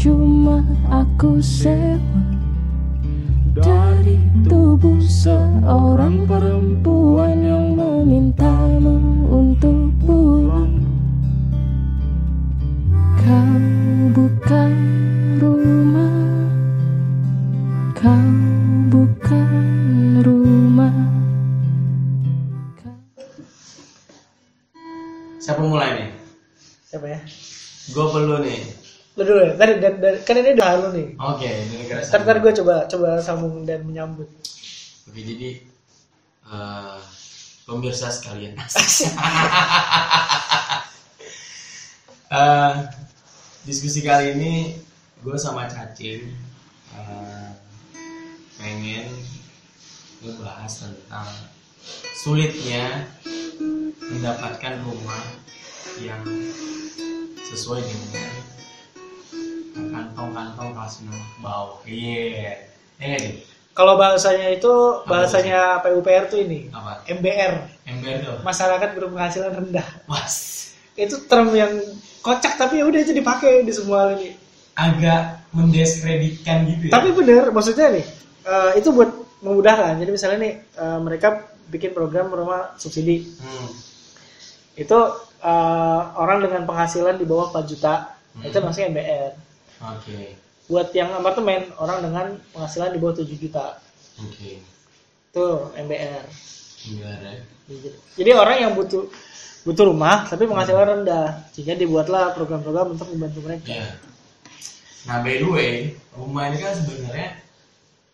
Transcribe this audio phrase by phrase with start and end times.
[0.00, 2.00] cuma aku sewa
[3.52, 4.16] dari
[4.48, 8.39] tubuh seorang perempuan yang memintamu
[30.24, 31.08] kan ini udah halo nih.
[31.16, 34.28] Oke, ini kira Ntar, ntar gue coba coba sambung dan menyambut.
[35.08, 35.64] Oke, jadi
[36.48, 36.98] eh,
[37.64, 38.56] pemirsa sekalian.
[42.30, 42.74] Eh,
[43.66, 44.78] diskusi kali ini
[45.18, 46.30] gue sama Cacing
[46.94, 47.50] eh,
[48.54, 49.10] pengen
[50.22, 51.26] ngebahas tentang
[52.14, 53.02] sulitnya
[53.98, 55.26] mendapatkan rumah
[55.98, 56.22] yang
[57.50, 58.30] sesuai dengan
[59.72, 61.78] kantong-kantong kelas menengah ke bawah.
[61.84, 62.56] Iya,
[62.98, 63.18] yeah.
[63.18, 63.32] nih?
[63.70, 64.72] Kalau bahasanya itu
[65.06, 67.00] bahasanya PUPR tuh ini Apa?
[67.06, 67.54] MBR
[67.86, 68.36] Ember tuh.
[68.42, 69.86] masyarakat berpenghasilan rendah.
[70.04, 70.36] Mas,
[70.92, 71.78] Itu term yang
[72.20, 74.36] kocak tapi ya udah itu dipakai di semua ini.
[74.72, 76.92] agak mendiskreditkan gitu ya.
[76.92, 78.04] Tapi bener maksudnya nih
[78.42, 79.08] eh, itu buat
[79.40, 79.96] memudahkan.
[79.96, 81.28] Jadi misalnya nih eh, mereka
[81.68, 83.70] bikin program rumah subsidi Hmm.
[84.74, 84.98] itu
[85.40, 87.94] eh, orang dengan penghasilan di bawah 4 juta
[88.30, 88.44] Hmm.
[88.44, 89.32] itu masih MBR.
[89.80, 90.36] Oke,
[90.68, 93.80] Buat yang apartemen orang dengan penghasilan di bawah 7 juta
[94.20, 94.52] oke.
[95.30, 96.24] itu MBR.
[96.80, 97.30] Gimana?
[98.14, 99.08] Jadi orang yang butuh
[99.64, 103.72] butuh rumah tapi penghasilan rendah sehingga dibuatlah program-program untuk membantu mereka.
[103.72, 103.88] Ya.
[105.08, 105.72] Nah, by the way,
[106.12, 107.40] rumah ini kan sebenarnya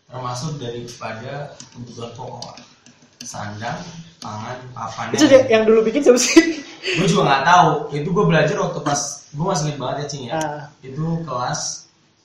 [0.06, 2.75] termasuk daripada kebutuhan pokok.
[3.22, 3.78] Sandang,
[4.18, 5.06] pangan, papan.
[5.14, 6.62] Itu dia- yang dulu bikin siapa sih?
[6.96, 7.70] Gue juga nggak tahu.
[7.92, 10.32] Itu gue belajar waktu pas gue masih inget banget ya cing ya.
[10.36, 10.62] Ah.
[10.80, 11.60] Itu kelas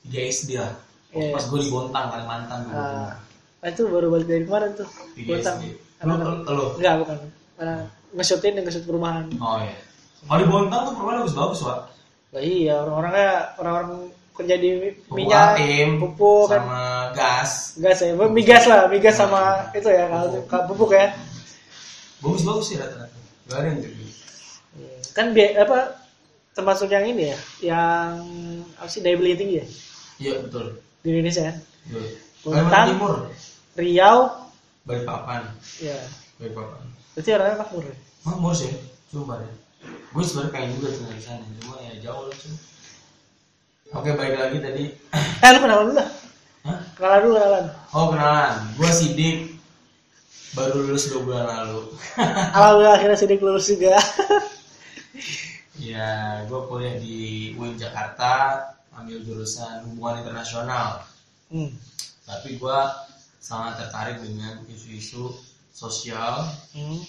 [0.06, 0.74] 3 SD lah.
[1.12, 1.34] Iya.
[1.34, 2.76] Pas gue di Bontang, Kalimantan gue.
[2.78, 3.12] Ah,
[3.60, 4.88] nah, itu baru balik dari kemarin tuh.
[5.18, 5.58] Tiga Bontang.
[5.60, 5.66] SD.
[6.02, 6.14] Lu,
[6.46, 6.66] lu?
[6.78, 7.18] Enggak, bukan.
[7.58, 7.76] Karena
[8.16, 9.26] nge-shoot ini nge-shoot perumahan.
[9.38, 9.76] Oh iya.
[10.22, 11.80] Kalau di Bontang tuh perumahan bagus-bagus, Wak.
[12.32, 13.30] Lah iya, orang-orangnya
[13.60, 13.92] orang-orang
[14.42, 14.70] kerja di
[15.06, 15.50] Pupuk minyak,
[15.98, 16.60] pupuk kan.
[16.60, 16.82] sama
[17.14, 17.52] gas.
[17.78, 19.42] Gas ya, migas lah, migas sama
[19.72, 21.14] itu ya, kalau kalau pupuk ya.
[22.20, 23.18] Bagus-bagus sih rata-rata.
[23.46, 24.06] Gak ada yang jadi.
[25.12, 26.00] Kan bi- apa
[26.52, 28.22] termasuk yang ini ya, yang
[28.76, 29.68] apa sih daya beli tinggi ya
[30.20, 30.66] Iya, betul.
[31.02, 31.58] di Indonesia kan.
[31.86, 32.06] Betul.
[32.44, 33.14] Kalimantan Timur.
[33.74, 34.18] Riau,
[34.84, 35.42] Balikpapan.
[35.80, 35.98] ya.
[36.38, 36.84] Balikpapan.
[37.12, 37.96] Berarti orangnya makmur ya.
[38.24, 38.72] Makmur sih,
[39.10, 39.54] coba deh.
[40.12, 42.54] Gue sebenarnya pengen juga tinggal di sana, cuma ya jauh lah cuy.
[43.92, 44.86] Oke, balik lagi tadi.
[45.44, 46.10] Eh, lu kenalan dulu lah.
[46.64, 46.80] Hah?
[46.96, 47.66] Kenalan dulu, kenalan.
[47.92, 49.38] Oh kenalan, gue Sidik
[50.52, 51.92] baru lulus dua bulan lalu.
[52.56, 53.96] Alhamdulillah akhirnya sidik lulus juga.
[55.80, 57.20] ya, gue kuliah di
[57.56, 58.60] UIN Jakarta,
[58.96, 61.04] ambil jurusan hubungan internasional.
[61.52, 61.72] hmm.
[62.28, 62.80] Tapi gue
[63.40, 65.36] sangat tertarik dengan isu-isu
[65.72, 67.00] sosial Hmm.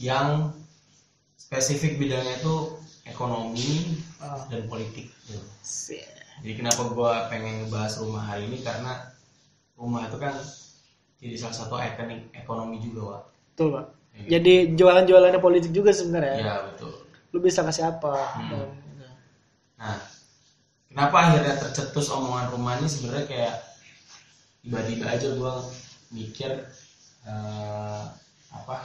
[0.00, 0.52] yang
[1.36, 4.46] spesifik bidangnya itu ekonomi Oh.
[4.48, 5.10] dan politik.
[5.26, 5.42] Tuh.
[6.40, 9.12] Jadi kenapa gue pengen ngebahas rumah hari ini karena
[9.76, 10.32] rumah itu kan
[11.20, 13.22] jadi salah satu ikonik ekonomi juga, Wak.
[13.52, 13.86] Betul, Pak.
[13.86, 14.28] Ya, gitu.
[14.32, 16.34] Jadi jualan-jualannya politik juga sebenarnya.
[16.40, 16.92] Iya betul.
[17.32, 18.14] Lu bisa kasih apa?
[18.38, 18.48] Hmm.
[18.50, 18.80] Dan-
[19.82, 19.98] Nah,
[20.86, 23.54] kenapa akhirnya tercetus omongan rumah ini sebenarnya kayak
[24.62, 25.54] tiba-tiba aja gue
[26.14, 26.50] mikir
[27.26, 28.02] eh,
[28.52, 28.76] apa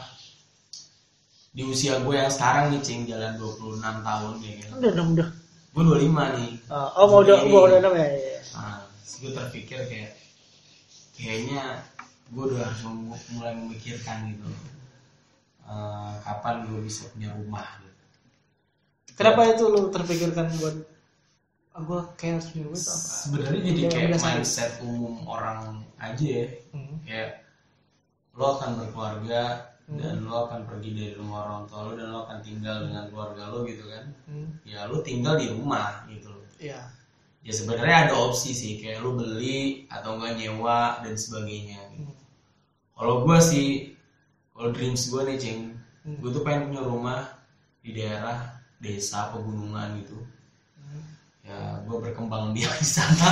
[1.54, 4.70] di usia gue yang sekarang nih cing jalan 26 tahun nih kan.
[4.78, 5.30] Udah, udah, udah.
[5.78, 8.08] Gue 25 nih Oh, oh, mau udah, mau udah enam ya?
[8.10, 8.40] Iya.
[8.58, 8.82] nah
[9.22, 10.12] gue terpikir kayak
[11.14, 11.86] kayaknya
[12.28, 12.82] gue udah harus
[13.30, 14.50] mulai memikirkan gitu
[15.64, 17.94] eh, kapan gue bisa punya rumah gitu.
[19.14, 20.76] Kenapa itu lu terpikirkan buat
[21.74, 26.98] ah, gua kayak harus punya rumah sebenarnya jadi Kayak mindset umum orang aja ya Hmm.
[27.02, 27.42] kayak
[28.34, 29.42] lo akan berkeluarga
[29.88, 29.96] Hmm.
[29.98, 33.44] dan lo akan pergi dari rumah orang tua lo dan lo akan tinggal dengan keluarga
[33.48, 34.48] lo gitu kan Hmm.
[34.62, 36.82] ya lo tinggal di rumah gitu loh Iya.
[37.40, 42.04] ya sebenarnya ada opsi sih kayak lo beli atau enggak nyewa dan sebagainya gitu.
[42.04, 42.20] Hmm.
[42.94, 43.68] kalau gue sih
[44.52, 45.62] kalau dreams gue nih ceng
[46.04, 46.20] Hmm.
[46.20, 47.20] gue tuh pengen punya rumah
[47.80, 48.44] di daerah
[48.78, 50.20] desa pegunungan gitu
[50.78, 51.04] Hmm.
[51.44, 53.32] ya gue berkembang biak di sana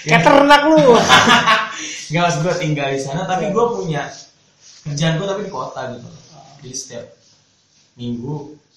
[0.00, 0.96] Kayak ternak lu.
[2.08, 4.08] nggak maksud gue tinggal di sana tapi gue punya
[4.86, 6.08] kerjaan gue tapi di kota gitu.
[6.62, 7.06] Jadi setiap
[7.96, 8.34] minggu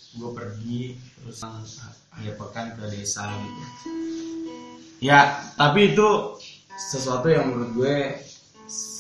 [0.09, 0.81] gue pergi
[1.21, 3.61] terus akhir pekan ke desa gitu.
[4.99, 6.07] Ya tapi itu
[6.75, 7.95] sesuatu yang menurut gue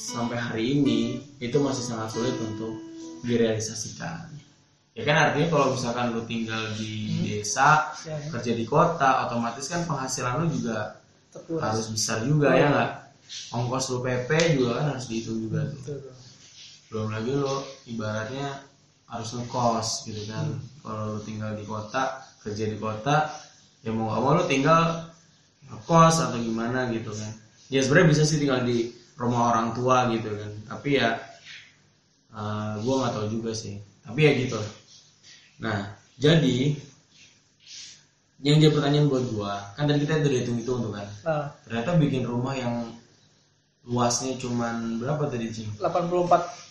[0.09, 0.99] sampai hari ini
[1.37, 2.77] itu masih sangat sulit untuk
[3.23, 4.29] direalisasikan.
[4.93, 8.27] Ya kan artinya kalau misalkan lu tinggal di desa Ya, ya.
[8.35, 10.99] kerja di kota otomatis kan penghasilan lu juga
[11.31, 11.61] Terkuras.
[11.63, 12.91] harus besar juga ya nggak?
[13.53, 14.29] Ongkos lu PP
[14.59, 15.79] juga kan harus dihitung juga tuh.
[15.87, 15.99] Betul.
[16.89, 18.65] Belum lagi lo ibaratnya
[19.09, 20.45] harus ngekos gitu kan.
[20.81, 23.29] Kalau lu tinggal di kota kerja di kota
[23.85, 25.05] ya mau gak mau lu tinggal
[25.69, 27.31] ngekos atau gimana gitu kan.
[27.69, 28.89] Ya sebenarnya bisa sih tinggal di
[29.21, 30.51] rumah orang tua gitu kan.
[30.65, 31.09] Tapi ya
[32.33, 33.77] eh, gua nggak tahu juga sih.
[34.01, 34.59] Tapi ya gitu.
[35.61, 36.73] Nah jadi
[38.39, 41.07] yang jadi pertanyaan buat gua kan tadi kita udah hitung hitung tuh kan.
[41.21, 42.89] Nah, ternyata bikin rumah yang
[43.89, 45.69] luasnya cuman berapa tadi Cing?
[45.81, 46.68] 84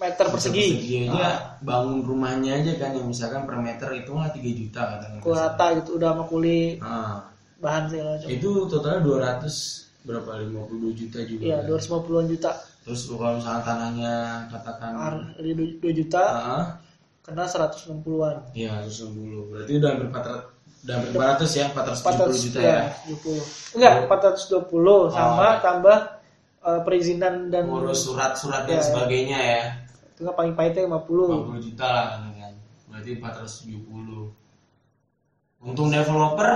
[0.00, 0.66] meter persegi.
[1.04, 5.18] aja Nah, bangun rumahnya aja kan yang misalkan per meter itu lah 3 juta katanya.
[5.20, 8.28] Kuli rata gitu udah sama kuli Nah, bahan segala macam.
[8.30, 9.52] itu totalnya 200
[10.00, 11.42] berapa 52 juta juga.
[11.44, 11.68] Iya, kan?
[11.70, 12.50] 250-an juta.
[12.80, 14.14] Terus kalau misalkan tanahnya
[14.48, 14.90] katakan
[15.36, 16.64] Dari 2 juta ah,
[17.20, 18.36] kena 160-an.
[18.52, 19.52] iya 160.
[19.52, 20.48] Berarti udah hampir 400
[20.80, 22.00] udah hampir 400 ya, 470
[22.32, 22.80] 400 juta ya.
[23.04, 23.76] 70.
[23.76, 25.54] Enggak, 420 sama Oh.
[25.60, 25.98] tambah
[26.60, 28.84] eh, perizinan dan Ngurus surat-surat dan Ya, ya.
[28.86, 29.62] sebagainya ya.
[30.20, 31.48] Itu kan paling pahitnya 50.
[31.48, 32.52] 50 juta lah kan kan.
[32.92, 34.36] Berarti 470.
[35.60, 36.50] Untung developer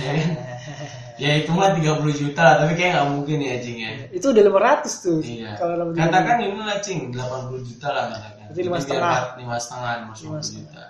[0.00, 0.30] ya kan?
[1.22, 3.92] ya itu mah 30 juta lah, tapi kayak nggak mungkin ya Cing ya.
[4.08, 5.20] Itu udah 500 tuh.
[5.20, 5.52] Iya.
[5.60, 8.44] Kalau Katakan ini lah Cing 80 juta lah katakan.
[8.48, 9.36] Berarti lima setengah.
[9.36, 10.84] Lima setengah, lima juta.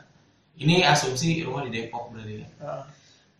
[0.54, 2.50] Ini asumsi rumah di Depok berarti kan.
[2.62, 2.84] Heeh.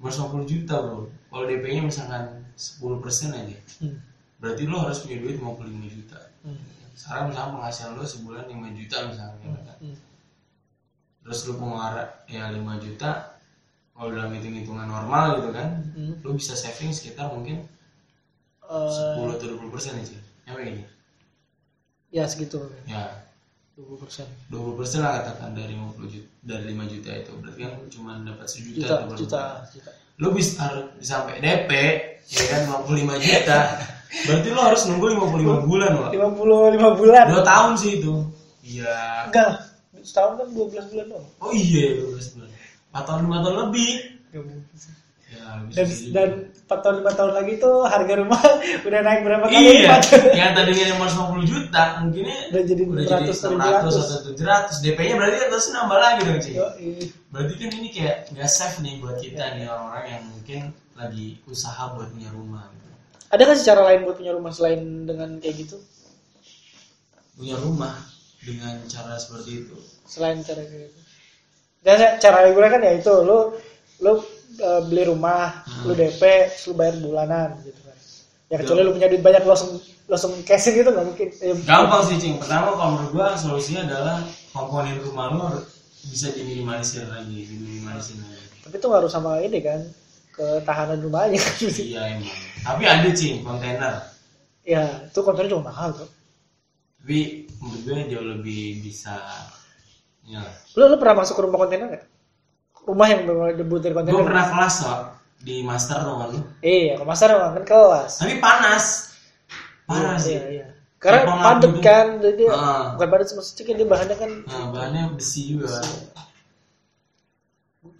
[0.02, 1.06] 50 juta bro.
[1.30, 4.02] Kalau DP-nya misalkan 10 persen aja, Hmm.
[4.42, 6.18] berarti lo harus punya duit 55 juta.
[6.42, 6.79] Hmm.
[7.00, 9.40] Sekarang misalnya penghasilan lo sebulan 5 juta misalnya.
[9.40, 9.76] kan.
[9.80, 9.96] Hmm.
[11.22, 13.10] Terus lo pengeluaran ya 5 juta,
[13.90, 16.14] kalau dalam hitung-hitungan normal gitu kan, Hmm.
[16.18, 17.64] lo bisa saving sekitar mungkin
[18.62, 20.14] Eh, 10 atau 20 persen aja.
[20.44, 20.84] Ya begini.
[22.08, 22.58] ya segitu.
[22.84, 23.02] Ya,
[23.74, 24.26] 20%.
[24.46, 28.46] 20 persen lah katakan dari 50 juta, dari 5 juta itu berarti kan cuma dapat
[28.46, 29.18] sejuta Juta, atau berapa.
[29.18, 29.90] juta, juta.
[30.20, 30.68] Lo bisa
[31.00, 31.70] sampai DP
[32.30, 33.60] ya kan 55 juta.
[34.26, 35.06] berarti lo harus nunggu
[35.38, 36.10] 55 bulan, Wak.
[36.12, 37.24] 55 bulan.
[37.30, 38.14] Dua tahun sih itu.
[38.60, 39.26] Iya.
[39.30, 39.58] Enggak lah.
[40.00, 41.26] Setahun kan 12 bulan doang.
[41.40, 42.48] Oh iya, 12 bulan.
[42.90, 43.92] 4 tahun 5 tahun lebih.
[45.30, 46.10] Ya, Dan, jadi.
[46.10, 46.30] dan
[46.66, 48.42] 4 tahun 5 tahun lagi tuh harga rumah
[48.86, 50.02] udah naik berapa kali Iya, lipat.
[50.42, 54.82] yang tadinya 550 juta, mungkinnya Udah jadi udah jadi 600, 600 atau 700.
[54.82, 56.38] DP-nya berarti atas nambah lagi dong.
[56.42, 56.88] Yoi.
[57.30, 60.60] Berarti kan ini kayak nggak safe nih buat kita nih orang-orang yang mungkin
[60.98, 62.66] lagi usaha buat punya rumah.
[62.74, 62.88] Gitu.
[63.30, 65.76] Ada nggak sih cara lain buat punya rumah selain dengan kayak gitu?
[67.38, 67.94] Punya rumah
[68.42, 69.76] dengan cara seperti itu.
[70.10, 71.00] Selain cara kayak gitu.
[71.80, 73.56] Dan cara gue kan ya itu lu
[74.04, 74.12] lu
[74.60, 75.88] uh, beli rumah, Hmm.
[75.88, 76.22] lu DP,
[76.68, 77.96] lu bayar bulanan gitu kan.
[78.46, 79.72] Ya kecuali lu punya duit banyak lu langsung
[80.06, 81.28] langsung casing gitu nggak mungkin.
[81.38, 82.36] Ya, Gampang sih, Cing.
[82.36, 84.16] Pertama kalau menurut gua solusinya adalah
[84.50, 85.46] komponen rumah lu
[86.06, 88.38] bisa diminimalisir lagi, diminimalisir lagi.
[88.60, 89.80] tapi itu harus sama ini kan
[90.30, 91.54] ketahanan rumahnya kan.
[91.90, 92.34] Iya emang.
[92.60, 93.94] Tapi ada Cing, kontainer.
[94.60, 96.08] ya itu kontennya cuma mahal tuh.
[97.00, 99.16] Tapi menurut gue jauh lebih bisa
[100.26, 100.42] ya.
[100.76, 102.04] Lu, lu pernah masuk ke rumah kontainer nggak?
[102.80, 103.20] Rumah yang
[103.54, 104.16] debut dari kontainer?
[104.16, 105.00] Gue pernah kelas kok
[105.40, 106.40] di master dong lu.
[106.60, 108.12] Iya, ke emang kan kelas.
[108.18, 108.84] Tapi panas.
[109.84, 110.36] Parah sih.
[110.36, 110.66] Iya, iya.
[111.00, 112.92] Karena padat kan, jadi Ah.
[112.92, 115.80] bukan padat maksudnya kan dia bahannya kan Nah, bahannya besi juga.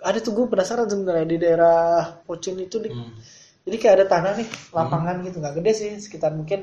[0.01, 1.81] ada tuh gue penasaran sebenarnya di daerah
[2.21, 3.17] Pocin itu di- Hmm.
[3.65, 6.61] jadi kayak ada tanah nih lapangan gitu nggak gede sih sekitar mungkin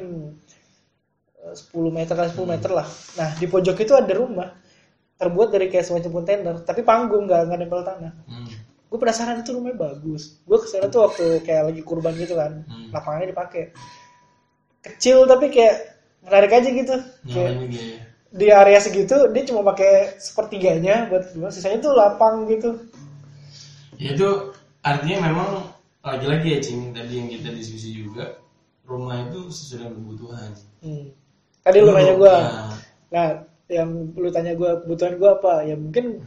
[1.39, 4.49] eh, 10 meter kali 10 meter lah nah di pojok itu ada rumah
[5.17, 8.47] terbuat dari kayak semacam kontainer tapi panggung nggak nggak nempel tanah Hmm.
[8.87, 12.63] gue penasaran itu rumahnya bagus gue ke sana tuh waktu kayak lagi kurban gitu kan
[12.63, 12.89] Hmm.
[12.89, 13.73] lapangannya dipakai
[14.81, 15.75] kecil tapi kayak
[16.21, 16.95] menarik aja gitu
[17.25, 17.99] kayak ya.
[18.29, 22.77] di area segitu dia cuma pakai sepertiganya buat dua sisanya tuh lapang gitu
[23.97, 24.29] Ya itu
[24.79, 25.49] artinya memang
[25.99, 28.37] lagi-lagi ya Cing tadi yang kita diskusi juga
[28.85, 30.49] rumah itu sesuai dengan kebutuhan.
[30.79, 31.05] hmm.
[31.59, 32.71] tadi lu nanya gue Nah,
[33.07, 33.27] Nah,
[33.67, 35.53] yang lu tanya gue kebutuhan gue apa?
[35.67, 36.23] Ya mungkin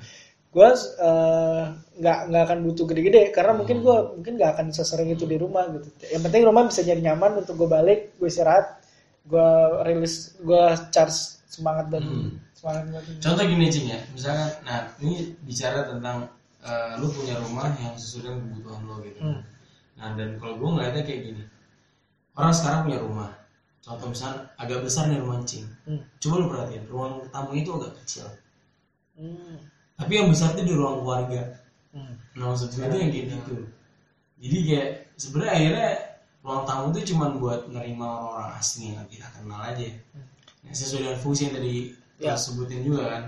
[0.50, 0.68] gue
[0.98, 1.62] eh,
[2.00, 5.68] nggak nggak akan butuh gede-gede karena mungkin gue mungkin nggak akan sesering itu di rumah
[5.74, 5.88] gitu.
[6.10, 8.82] Yang penting rumah bisa jadi nyaman untuk gue balik, gue istirahat,
[9.30, 9.48] gue
[9.86, 12.30] rilis, gue charge semangat dan Hmm.
[12.54, 13.18] semangat buat ini.
[13.22, 16.28] Contoh gini Cing ya, misalkan, nah ini bicara tentang
[16.60, 19.20] eh, lu punya rumah yang sesuai dengan kebutuhan lo gitu.
[19.22, 19.40] Hmm.
[19.96, 21.42] Nah dan kalau gue ngeliatnya kayak gini,
[22.36, 23.30] orang sekarang punya rumah,
[23.80, 25.66] contoh misalnya agak besar nih rumah Cing.
[25.88, 26.00] Hmm.
[26.20, 28.26] Coba lu perhatiin, ruang tamu itu agak kecil,
[29.16, 29.56] Hmm.
[29.96, 31.42] tapi yang besar itu di ruang keluarga.
[31.92, 32.14] Hmm.
[32.36, 33.56] Nah maksud gue tuh yang kayak gitu.
[34.40, 35.90] Jadi kayak sebenarnya akhirnya
[36.40, 39.88] ruang tamu itu cuma buat nerima orang-orang asing yang kita kenal aja.
[40.60, 41.74] Nah, sesuai dengan fungsi yang tadi
[42.20, 42.36] Ya.
[42.36, 43.24] sebutin juga kan.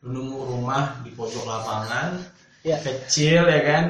[0.00, 2.16] lu nemu rumah di pojok lapangan
[2.64, 2.80] Ya.
[2.80, 3.84] kecil ya kan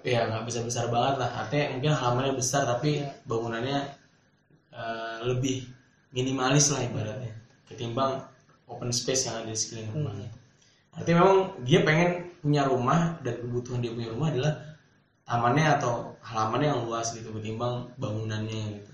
[0.00, 3.12] ya nggak besar besar banget lah artinya mungkin halamannya besar tapi Iya.
[3.28, 3.78] bangunannya
[4.72, 5.56] eh, lebih
[6.16, 7.32] minimalis lah ibaratnya
[7.68, 8.12] ketimbang
[8.72, 9.96] open space yang ada di sekeliling Hmm.
[10.02, 10.28] rumahnya.
[10.96, 12.10] Artinya memang dia pengen
[12.42, 14.52] punya rumah dan kebutuhan dia punya rumah adalah
[15.28, 15.92] tamannya atau
[16.28, 18.92] halamannya yang luas gitu ketimbang bangunannya gitu.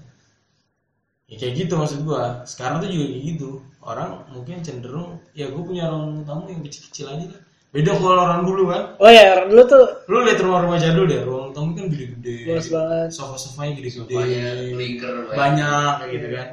[1.30, 2.22] Ya kayak gitu maksud gua.
[2.52, 3.48] Sekarang tuh juga kayak gitu.
[3.90, 7.40] Orang mungkin cenderung ya gue punya ruang tamu yang kecil-kecil aja lah
[7.72, 8.82] beda kalau orang dulu kan?
[9.00, 12.36] Oh ya, orang dulu tuh lu lihat rumah-rumah jadul deh ruang tamu kan gede-gede.
[12.44, 13.08] Luas banget.
[13.10, 14.12] sofa-sofanya gede-gede.
[14.12, 15.24] Banyak banyak.
[15.32, 16.48] banyak kayak gitu kan.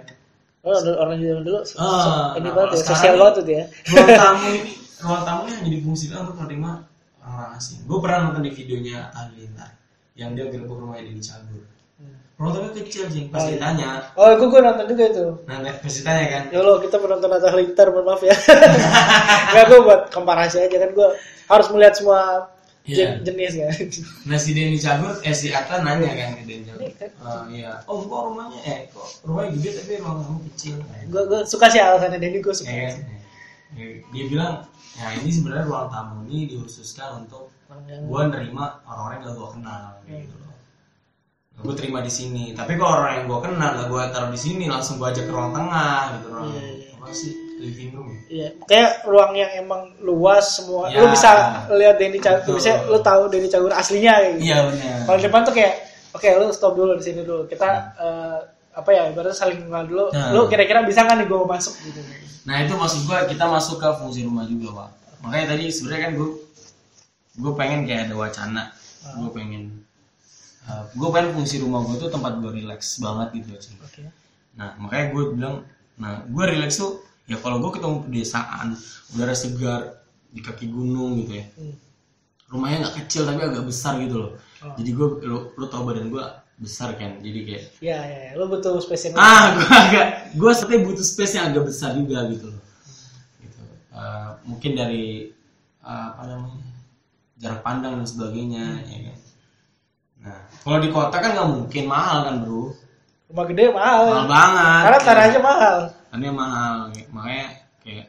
[0.59, 3.19] Oh, orang orang dulu dulu so- Ah, so- ini nah, banget ya, sekarang sosial ini-
[3.19, 3.63] banget tuh dia.
[3.91, 4.61] ruang tamu ini
[4.99, 6.71] ruang tamunya hanya difungsikan untuk menerima
[7.23, 7.79] orang asing.
[7.87, 9.69] Gue pernah nonton di videonya Halilintar
[10.15, 11.63] yang dia gerbek rumahnya di Cagur
[12.39, 13.51] tamunya kecil sih pas Oh, iya.
[13.53, 15.25] ditanya Oh, gue gue nonton juga itu.
[15.43, 18.31] nah pas ditanya kan Ya Allah, kita penonton Atta Halilintar, mohon maaf ya.
[19.49, 21.07] Enggak gue buat komparasi aja kan gue
[21.45, 22.21] harus melihat semua
[22.81, 23.19] Iya.
[23.19, 23.69] jen- jenis kan.
[24.25, 27.11] Nah si Denny Cagur, eh si Atlan nanya kan ke Denny kan- "Eh,
[27.53, 27.77] iya.
[27.85, 30.75] Oh kok rumahnya, eh kok rumahnya gede tapi ruang tamu kecil.
[31.05, 32.65] gue gue suka sih alasannya Denny gue suka.
[32.67, 32.89] Ya?
[33.75, 34.65] Eh, Dia bilang,
[34.95, 37.53] ya ini sebenarnya ruang tamu ini dikhususkan untuk
[38.07, 40.48] gua nerima orang-orang yang gak gua kenal gitu loh.
[41.59, 42.55] Gue terima di sini.
[42.55, 45.31] Tapi kalau orang yang gua kenal, gak gua taruh di sini, langsung gua ajak ke
[45.35, 46.89] ruang tengah gitu ruang Iya, iya.
[46.95, 48.07] apa sih living room.
[48.07, 48.19] ya?
[48.31, 50.87] Iya, kayak ruang yang emang luas semua.
[50.87, 51.03] Ya.
[51.03, 51.29] Lu bisa
[51.75, 54.39] lihat Denny Cagur, bisa lu tahu Denny Cagur aslinya gitu.
[54.47, 54.97] Iya benar.
[55.03, 55.73] Kalau depan tuh kayak,
[56.15, 57.43] oke lu stop dulu di sini dulu.
[57.51, 58.39] Kita eh,
[58.79, 60.05] apa ya, ibaratnya saling kenal dulu.
[60.15, 60.31] Nah.
[60.31, 61.99] Lu kira-kira bisa nggak nih gue masuk gitu?
[62.47, 64.89] Nah itu maksud gua kita masuk ke fungsi rumah juga pak.
[65.27, 66.29] Makanya tadi sebenarnya kan gue
[67.39, 68.63] gue pengen kayak ada wacana.
[69.19, 69.68] Gue pengen
[70.69, 73.75] uh, gue pengen fungsi rumah gue tuh tempat gue relax banget gitu sih.
[73.81, 74.05] Oke.
[74.53, 75.55] Nah makanya gue bilang,
[75.97, 78.77] nah gue relax tuh ya kalau gue ketemu pedesaan,
[79.13, 81.45] udara segar di kaki gunung gitu ya.
[81.57, 81.75] Hmm.
[82.49, 84.31] Rumahnya nggak kecil tapi agak besar gitu loh.
[84.61, 84.73] Oh.
[84.77, 86.23] Jadi gue lo, lo tau badan gue
[86.59, 88.31] besar kan, jadi kayak Iya, iya, iya.
[88.35, 89.15] lu butuh spesimen.
[89.15, 92.59] ah gue agak gue seperti butuh space yang agak besar juga gitu loh
[93.39, 93.61] gitu
[93.95, 95.31] Eh, mungkin dari
[95.79, 96.59] eh, apa namanya
[97.39, 99.17] jarak pandang dan sebagainya ya kan
[100.19, 102.75] nah kalau di kota kan nggak mungkin mahal kan bro.
[103.29, 104.03] Rumah gede mahal.
[104.09, 104.81] mahal banget.
[104.83, 105.77] Karena tanahnya mahal.
[106.09, 106.75] Tanahnya mahal.
[107.13, 107.47] Makanya
[107.85, 108.07] kayak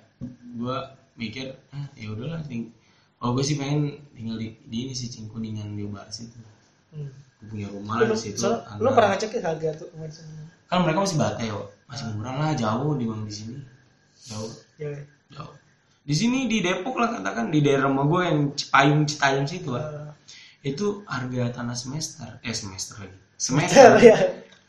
[0.56, 0.78] gue
[1.20, 2.72] mikir ah, ya udahlah ting
[3.20, 6.40] oh gue sih pengen tinggal di, di ini sih cing kuningan di Baras itu
[6.90, 7.06] Hmm.
[7.38, 8.50] gue punya rumah Lu, di situ so,
[8.82, 10.10] lu pernah ngecek ya harga tuh rumah
[10.66, 13.56] kan mereka masih bate yo masih murah lah jauh di di sini.
[14.30, 14.50] Jauh.
[14.78, 15.02] Iya.
[15.34, 15.54] jauh.
[16.06, 17.50] Di sini di Depok lah katakan.
[17.50, 20.09] Di daerah rumah gue yang Cipayung Citayam situ lah Eh,
[20.60, 24.16] itu harga tanah semester eh semester lagi semester iya.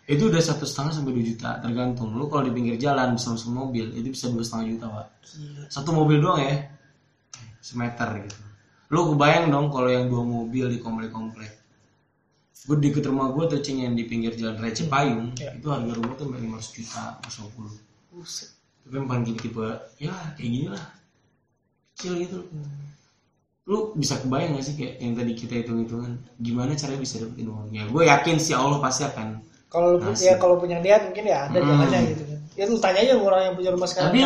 [0.08, 3.52] itu udah satu setengah sampai dua juta tergantung lu kalau di pinggir jalan bisa masuk
[3.52, 5.64] mobil itu bisa dua setengah juta pak Gila.
[5.68, 6.56] satu mobil doang ya
[7.60, 8.40] semeter gitu
[8.92, 11.52] lu kebayang dong kalau yang dua mobil di komplek-komplek
[12.62, 15.58] gue di rumah gue tuh cing yang di pinggir jalan raya Cipayung Iya.
[15.58, 18.50] itu harga rumah tuh sampai 500 juta 520 Buset.
[18.86, 20.86] tapi yang paling dikit gue ya kayak gini lah
[21.98, 22.91] kecil gitu Hmm.
[23.70, 27.46] Lu bisa kebayang gak sih kayak yang tadi kita hitung hitungan gimana caranya bisa dapetin
[27.46, 29.38] uang ya gue yakin sih Allah pasti akan
[29.72, 31.70] Kalau ya kalau punya niat mungkin ya ada Hmm.
[31.70, 32.40] jalannya gitu kan.
[32.60, 34.20] Ya lu tanya aja orang yang punya rumah sekarang tapi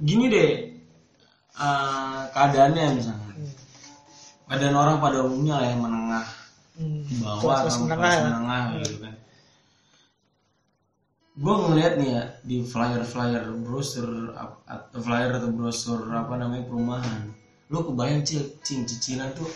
[0.00, 0.50] gini deh
[1.56, 3.52] eh, keadaannya misalnya Hmm.
[4.48, 6.26] keadaan orang pada umumnya lah yang menengah
[6.80, 7.02] Hmm.
[7.20, 8.22] bawah atau menengah ya.
[8.24, 9.14] menengah gitu kan
[11.36, 14.32] gue ngeliat nih ya di flyer flyer brosur
[14.64, 17.35] atau flyer atau brosur apa namanya perumahan
[17.66, 19.48] lu kebayang cil cing cicilan tuh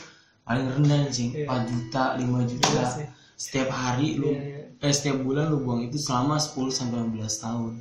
[0.43, 1.47] paling rendah cing Iya.
[1.47, 3.07] 4 juta 5 juta Iya sih.
[3.37, 4.83] setiap hari lu Iya, iya.
[4.83, 7.73] eh setiap bulan lu buang itu selama 10 sampai 15 tahun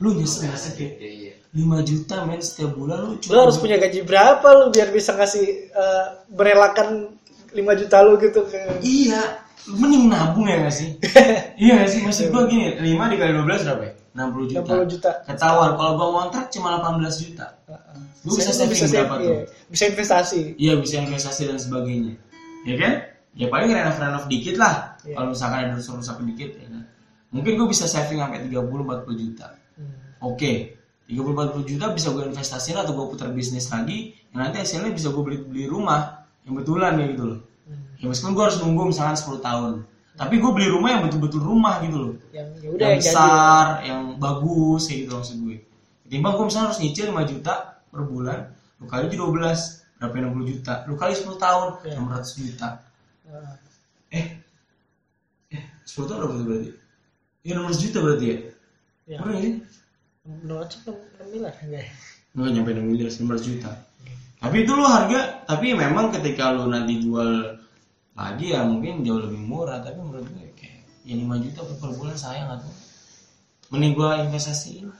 [0.00, 1.32] lu nyesel sih kayak Iya, iya.
[1.50, 5.16] 5 juta men setiap bulan lu Lu cuma harus punya gaji berapa lu biar bisa
[5.16, 7.16] ngasih eh, merelakan
[7.50, 9.22] 5 juta lu gitu ke Iya,
[9.66, 10.88] mending nabung ya gak sih?
[11.62, 12.00] iya gak sih?
[12.00, 13.92] Maksud gua gini, 5 dikali 12 berapa ya?
[14.14, 14.66] 60 juta.
[14.66, 15.10] 60 juta.
[15.26, 17.46] Ketahuan, kalau gua ngontrak cuma 18 juta.
[18.26, 19.26] Lu bisa Saya- saving berapa iya.
[19.26, 19.38] tuh?
[19.70, 20.40] Bisa investasi.
[20.58, 22.14] Iya, bisa investasi dan sebagainya.
[22.66, 22.92] Ya kan?
[23.38, 24.98] Ya paling renov-renov dikit lah.
[25.06, 25.14] Iya.
[25.14, 26.82] Kalau misalkan ada rusak-rusak dikit ya kan.
[27.30, 29.46] Mungkin gua bisa saving sampai 30-40 juta.
[29.78, 29.94] Hmm.
[30.20, 35.10] Oke, 30-40 juta bisa gue investasiin atau gue putar bisnis lagi, yang nanti hasilnya bisa
[35.10, 37.40] gue beli beli rumah yang betulan ya gitu loh.
[37.66, 37.98] Hmm.
[37.98, 39.74] Ya meskipun gue harus nunggu misalkan 10 tahun,
[40.16, 43.64] tapi gue beli rumah yang betul-betul rumah gitu loh, Yang ya udah yang yang besar,
[43.86, 45.56] yang bagus kayak gitu maksud gue.
[46.04, 47.54] Ketimbang gue misalnya harus nyicil 5 juta
[47.88, 48.38] per bulan,
[48.78, 49.60] lu kali aja 12,
[50.00, 51.94] berapa 60 juta, lu kali 10 tahun, Iya.
[51.96, 52.68] 600 juta.
[53.30, 53.54] Nah,
[54.10, 54.26] Eh,
[55.50, 56.70] eh 10 tahun berapa berarti?
[57.40, 58.36] Ya 600 juta berarti ya?
[59.06, 59.16] ya.
[59.22, 59.50] Kurang ya?
[60.20, 61.92] Menurut saya 6 miliar enggak ya?
[62.30, 63.72] Nggak nyampe 6 miliar, 900 juta.
[64.40, 67.59] tapi itu lu harga tapi memang ketika lu nanti jual
[68.18, 72.16] lagi ya mungkin jauh lebih murah tapi menurut gue kayak ya 5 juta per bulan
[72.18, 72.70] sayang atau
[73.70, 74.90] mending gua investasiin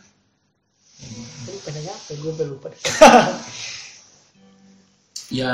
[1.01, 2.13] Tadi pengen apa?
[2.13, 2.69] Gue lupa.
[5.41, 5.53] ya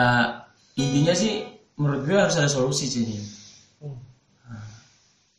[0.74, 1.46] intinya sih
[1.76, 3.12] menurut gue harus ada solusi Jin.
[3.78, 3.98] Hmm.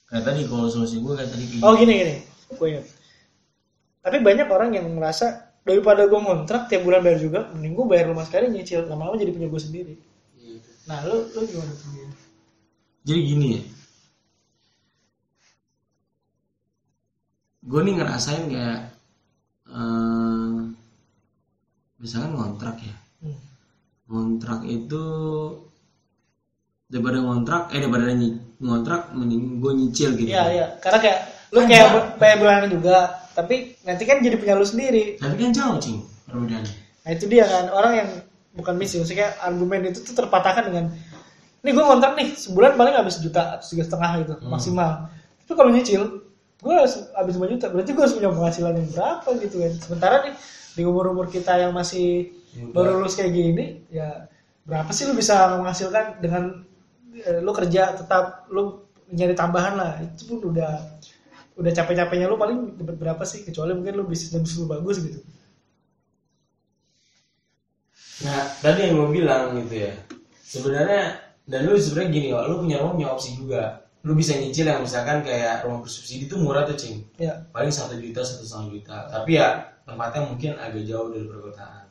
[0.07, 2.15] kayak tadi kalau solusi gue kayak tadi kayak Oh gini gini,
[2.53, 2.85] gue ingat.
[4.07, 8.05] Tapi banyak orang yang merasa daripada gue ngontrak tiap bulan bayar juga, mending gue bayar
[8.13, 9.93] rumah sekali nyicil, lama-lama jadi punya gue sendiri.
[10.87, 11.91] Nah, lu lu gimana tuh?
[13.07, 13.61] jadi gini ya
[17.61, 18.79] gue nih ngerasain kayak
[19.67, 20.55] eh,
[21.99, 23.33] misalkan ngontrak ya Hmm.
[24.05, 25.03] ngontrak itu
[26.85, 28.13] daripada ngontrak eh daripada
[28.61, 31.87] ngontrak mending gue nyicil gitu Iya iya, karena kayak lu Kan kayak
[32.19, 32.97] bayar bulanan juga,
[33.33, 35.15] tapi nanti kan jadi punya lu sendiri.
[35.17, 38.09] tapi kan jauh cing perbedaannya Nah itu dia kan orang yang
[38.57, 40.85] bukan misi, maksudnya argumen itu tuh terpatahkan dengan
[41.61, 44.49] nih gue ngontrak nih sebulan paling habis sejuta atau tiga setengah gitu Hmm.
[44.49, 44.91] maksimal.
[45.45, 46.01] Tapi kalau nyicil
[46.57, 49.73] gue harus habis 5 juta, berarti gue harus punya penghasilan yang berapa gitu kan.
[49.77, 50.33] Sementara nih
[50.77, 52.73] di umur umur kita yang masih Muda.
[52.73, 54.25] baru lulus kayak gini, ya
[54.65, 56.65] berapa sih lu bisa menghasilkan dengan
[57.13, 60.83] eh, lu kerja tetap lu nyari tambahan lah itu pun udah
[61.57, 65.23] udah capek-capeknya lu paling dapat berapa sih kecuali mungkin lu bisnis lu bagus gitu
[68.25, 69.93] Nah, tadi yang gue bilang gitu ya.
[70.41, 71.03] Sebenarnya
[71.45, 73.85] dan lu sebenarnya gini, Wak, lu punya rumah punya opsi juga.
[74.01, 77.03] Lu bisa nyicil yang misalkan kayak rumah bersubsidi itu murah tuh, Cing.
[77.19, 78.97] ya Paling satu juta, satu setengah juta.
[79.11, 79.47] Tapi ya
[79.83, 81.85] tempatnya mungkin agak jauh dari perkotaan.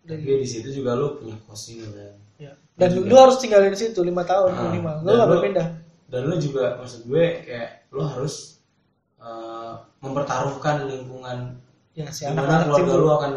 [0.00, 2.14] Tapi di situ juga lu punya costing kan.
[2.40, 2.52] Ya.
[2.74, 4.94] Dan lu harus tinggal di situ lima tahun Ah, minimal.
[5.04, 5.68] Lu gak lu- boleh pindah.
[6.10, 8.58] Dan lu juga maksud gue kayak lu harus
[9.20, 11.60] eh, mempertaruhkan lingkungan
[11.92, 13.32] Ya si di mana anak-anak keluarga lu akan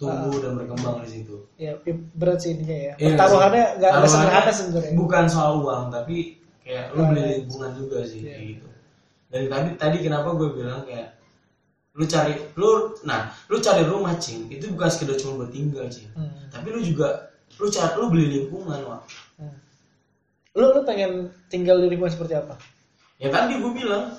[0.00, 1.36] tumbuh dan berkembang di situ.
[1.54, 2.92] Ya i- berat sih intinya ya.
[2.96, 3.70] Iya Pertaruhannya sih.
[3.70, 4.92] gak, gak Taruhannya sederhana sebenarnya.
[4.96, 6.16] Bukan soal uang, tapi
[6.60, 7.30] kayak lu beli iya.
[7.36, 8.28] lingkungan juga sih Iya.
[8.30, 8.66] kayak gitu.
[9.28, 11.08] Dan tadi tadi kenapa gue bilang kayak
[11.92, 12.70] lu cari lu
[13.02, 16.46] nah lu cari rumah cing itu bukan sekedar cuma buat tinggal cing Hmm.
[16.48, 19.02] tapi lu juga lu cari lu beli lingkungan wah
[19.36, 19.58] Hmm.
[20.52, 21.12] Lu lu pengen
[21.46, 22.54] tinggal di lingkungan seperti apa?
[23.18, 24.14] ya tadi gue bilang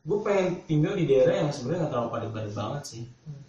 [0.00, 3.40] gue pengen tinggal di daerah yang sebenarnya nggak terlalu padat-padat banget sih Hmm.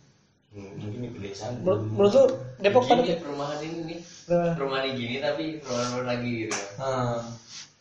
[0.50, 2.24] Mungkin di pedesaan Menurut, lu
[2.58, 3.18] Depok padat ya?
[3.22, 4.00] Perumahan ini nih.
[4.34, 6.58] Nah, perumahan ini gini tapi perumahan baru lagi gitu.
[6.82, 7.22] Nah,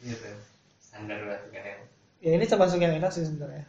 [0.04, 0.28] gitu.
[0.76, 1.80] Standar kan yang
[2.18, 3.64] ya ini termasuk yang enak sih sebenarnya.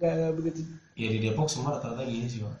[0.00, 0.60] Gak, gak begitu.
[0.96, 2.56] ya di Depok semua rata-rata gini sih pak.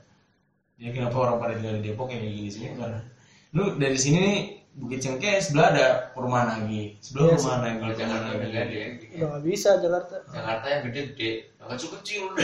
[0.80, 2.72] Ya kenapa orang pada tinggal di Depok kayak gini sih?
[2.72, 3.04] Karena
[3.52, 6.94] lu dari sini nih Bukit Cengkeh sebelah ada perumahan lagi.
[7.02, 8.46] Sebelah Iya perumahan lagi kalau Jakarta ada
[9.10, 10.14] ya bisa Jakarta.
[10.30, 11.30] Jakarta yang gede-gede.
[11.58, 12.22] Yang kecil-kecil.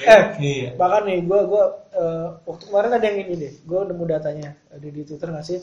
[0.00, 0.72] Eh, iya.
[0.80, 3.52] bahkan nih gue gua eh, waktu kemarin ada yang ini deh.
[3.68, 4.56] Gue nemu datanya.
[4.80, 5.60] Di, di twitter ngasih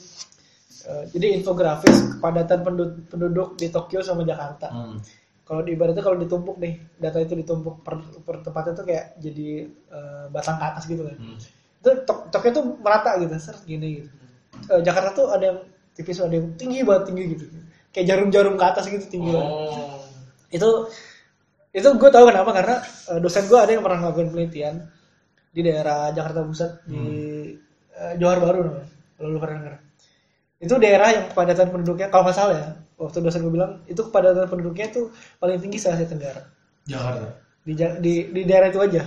[0.88, 4.69] Eh, jadi infografis kepadatan penduduk, penduduk di Tokyo sama Jakarta.
[4.71, 4.99] Hmm.
[5.47, 9.63] kalau di ibaratnya kalau ditumpuk nih data itu ditumpuk per, per tempatnya tuh kayak jadi
[9.67, 11.15] eh, batang ke atas gitu kan.
[11.15, 11.39] Hmm.
[11.79, 14.12] itu Tok- Tokyo tuh merata gitu ser gini gitu
[14.67, 15.59] Eh, Jakarta tuh ada yang
[15.95, 17.45] tipis ada yang tinggi banget tinggi gitu.
[17.93, 19.51] Kayak jarum-jarum ke atas gitu tinggi banget.
[19.51, 20.01] Oh.
[20.51, 20.69] Itu
[21.77, 22.75] itu gue tahu kenapa karena
[23.13, 24.75] eh, dosen gue ada yang pernah ngelakuin penelitian
[25.53, 27.03] di daerah Jakarta Pusat di
[27.93, 29.75] eh, Johar Baru namanya kalau lu pernah denger.
[30.57, 34.49] Itu daerah yang kepadatan penduduknya kalau nggak salah ya waktu dosen gue bilang itu kepadatan
[34.49, 36.41] penduduknya tuh paling tinggi se Asia Tenggara.
[36.89, 37.29] Jakarta?
[37.61, 39.03] Di, di di daerah itu aja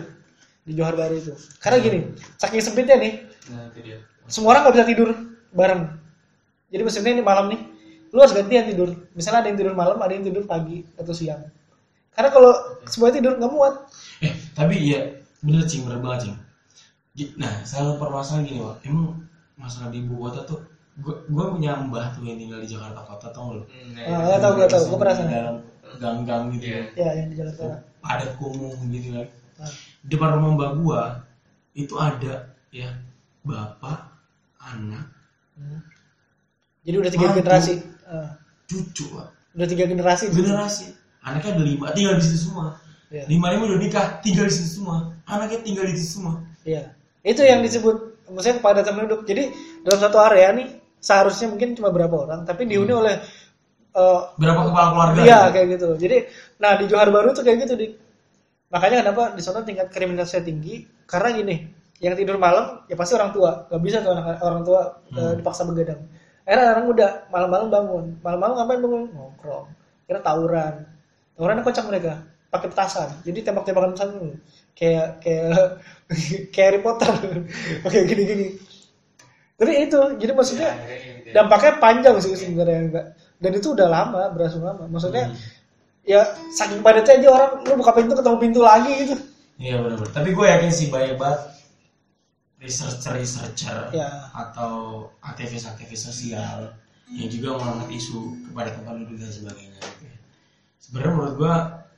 [0.63, 1.35] di Johar Baru itu.
[1.59, 1.99] Karena gini
[2.39, 3.15] saking sempitnya nih
[3.51, 3.99] nah itu dia.
[4.31, 5.11] semua orang nggak bisa tidur
[5.55, 5.83] bareng.
[6.71, 7.61] Jadi maksudnya ini malam nih
[8.11, 8.91] lu harus gantian tidur.
[9.15, 11.43] Misalnya ada yang tidur malam ada yang tidur pagi atau siang.
[12.11, 12.53] Karena kalau
[12.91, 13.75] semua tidur nggak muat.
[14.23, 16.37] Eh tapi iya bener cing bener banget cing.
[17.39, 18.83] Nah salah permasalahan gini wak.
[18.87, 19.19] Emang
[19.59, 20.59] masalah di ibu kota tuh
[21.01, 23.63] gue gue punya mbah tuh yang tinggal di Jakarta kota tau lu?
[23.67, 24.83] Hmm, Ah, nggak tahu nggak tahu.
[24.91, 25.31] Gue pernah sana.
[25.31, 25.57] Dalam
[25.99, 26.83] gang-gang gitu ya.
[26.95, 27.03] Iya.
[27.03, 27.65] ya yang di Jakarta.
[28.01, 29.29] Ada kumuh gitu kan.
[29.61, 29.69] Ah.
[30.09, 31.03] depan rumah mbak gua
[31.77, 32.89] itu ada ya
[33.45, 34.09] bapak
[34.57, 35.05] anak
[35.61, 35.81] Hmm.
[36.81, 37.39] jadi udah tiga Mantu.
[37.45, 37.75] generasi
[38.09, 38.31] Ah,
[38.65, 40.87] cucu pak udah tiga generasi generasi
[41.21, 43.27] anaknya ada lima tinggal di situ semua Iya.
[43.27, 46.93] lima lima udah nikah tinggal di situ semua anaknya tinggal di situ semua Iya.
[47.21, 47.97] Itu yang disebut
[48.29, 49.25] maksudnya kepadatan penduduk.
[49.25, 49.49] Jadi
[49.81, 50.69] dalam satu area nih
[51.01, 53.17] seharusnya mungkin cuma berapa orang, tapi dihuni oleh
[53.91, 55.89] eh, berapa kepala keluarga Iya kayak gitu.
[55.97, 56.17] Jadi,
[56.61, 57.87] nah di Johar Baru tuh kayak gitu di.
[58.71, 60.85] Makanya kenapa di sana tingkat kriminalitasnya tinggi?
[61.09, 61.57] Karena gini,
[62.01, 63.69] yang tidur malam ya pasti orang tua.
[63.69, 64.81] Gak bisa tuh anak orang tua
[65.13, 66.01] eh, dipaksa begadang.
[66.43, 68.05] Akhirnya orang muda malam-malam bangun.
[68.25, 69.03] Malam-malam ngapain bangun?
[69.13, 69.67] Nongkrong.
[70.09, 70.75] Kira tawuran.
[71.37, 72.13] Tawurannya kocak mereka.
[72.51, 73.09] Pakai petasan.
[73.23, 74.35] Jadi tembak-tembakan petasan.
[74.75, 75.79] Kayak kayak
[76.57, 77.13] kayak Harry Potter.
[77.87, 78.57] Oke gini-gini.
[79.61, 81.33] Tapi itu, jadi maksudnya Ya, gitu ya.
[81.37, 83.07] dampaknya panjang sih sebenarnya enggak.
[83.37, 84.89] Dan itu udah lama, berlangsung lama.
[84.89, 85.37] Maksudnya Hmm.
[86.01, 89.15] ya saking padatnya aja orang lu buka pintu ketemu pintu lagi gitu.
[89.61, 90.01] Iya benar.
[90.09, 91.41] Tapi gue yakin sih banyak banget
[92.61, 94.29] researcher-researcher Ya.
[94.37, 96.77] atau aktivis-aktivis sosial
[97.11, 99.81] yang juga mengangkat isu kepada tempat duduk dan sebagainya.
[99.81, 100.17] gitu ya.
[100.79, 101.55] Sebenarnya menurut gue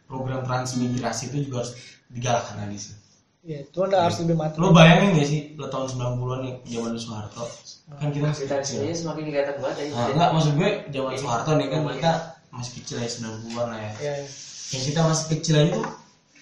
[0.07, 1.73] program transmigrasi itu juga harus
[2.09, 2.97] digalakkan lagi sih.
[3.43, 4.63] Ya, itu udah harus lebih matang.
[4.63, 7.45] Lo bayangin gak sih lo tahun 90-an nih zaman Soeharto
[7.93, 8.79] kan kita masih kecil.
[8.87, 9.85] sini semakin kelihatan banget ya.
[9.93, 12.13] Nah, enggak maksud gue zaman Soeharto nih kan kita
[12.55, 13.93] masih kecil ya 90-an lah ya.
[13.99, 14.27] Ya, ya.
[14.73, 15.87] yang kita masih kecil aja tuh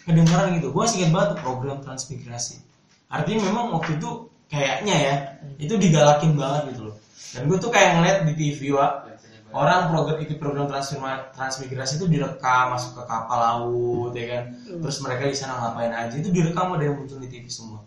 [0.04, 2.54] kedengaran gitu gue masih ingat banget tuh program transmigrasi
[3.10, 5.14] artinya memang waktu itu kayaknya ya
[5.58, 6.96] itu digalakin banget gitu loh.
[7.30, 9.06] Dan gue tuh kayak ngeliat di TV wa
[9.50, 10.70] orang program ikut program
[11.34, 14.44] transmigrasi itu direkam masuk ke kapal laut ya kan.
[14.78, 17.82] Terus mereka di sana ngapain aja itu direkam ada yang muncul di TV semua.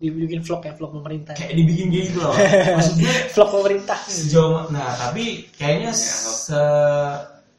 [0.00, 1.36] Dibikin vlog ya, vlog pemerintah.
[1.36, 2.32] kayak dibikin gitu loh
[2.80, 4.00] maksud gue vlog pemerintah.
[4.08, 6.56] sejauh nah tapi kayaknya se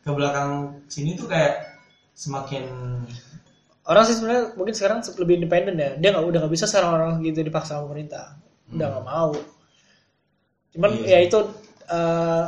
[0.02, 1.70] ke belakang sini tuh kayak
[2.18, 2.66] semakin
[3.92, 5.92] Orang sih sebenarnya mungkin sekarang lebih independen ya.
[6.00, 8.40] Dia nggak udah nggak bisa sekarang orang gitu dipaksa sama pemerintah.
[8.72, 9.32] Udah nggak mau.
[10.72, 11.40] Cuman Iya ya itu
[11.92, 12.44] eh,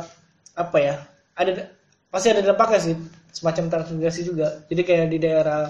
[0.56, 0.94] apa ya?
[1.36, 1.50] Ada
[2.08, 2.94] pasti ada dampaknya sih
[3.36, 4.48] semacam transmigrasi juga.
[4.70, 5.68] Jadi kayak di daerah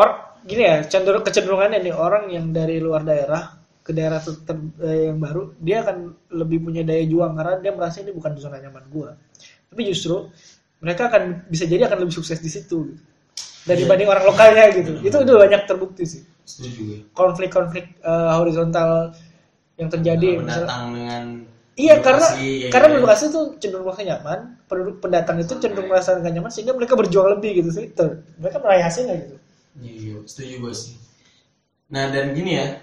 [0.00, 0.08] or
[0.42, 3.42] gini ya cenderung kecenderungannya nih orang yang dari luar daerah
[3.82, 5.96] ke daerah ter- ter- eh, yang baru dia akan
[6.40, 9.10] lebih punya daya juang karena dia merasa ini bukan zona nyaman gua
[9.70, 10.30] tapi justru
[10.82, 13.02] mereka akan bisa jadi akan lebih sukses di situ gitu.
[13.62, 13.80] Dan Iya.
[13.86, 19.14] dibanding orang lokalnya gitu itu udah banyak terbukti sih setuju gue konflik-konflik eh, horizontal
[19.76, 21.24] yang terjadi misalnya pendatang dengan
[21.72, 25.88] Iya karena lokasi, kayak karena penduduk asli itu cenderung merasa nyaman, penduduk pendatang itu cenderung
[25.88, 27.86] merasa nggak nyaman sehingga mereka berjuang lebih gitu sih.
[27.96, 29.36] Tuh, mereka meraih hasilnya gitu.
[29.80, 31.00] Iya, iya, setuju gue sih.
[31.88, 32.76] Nah dan gini ya,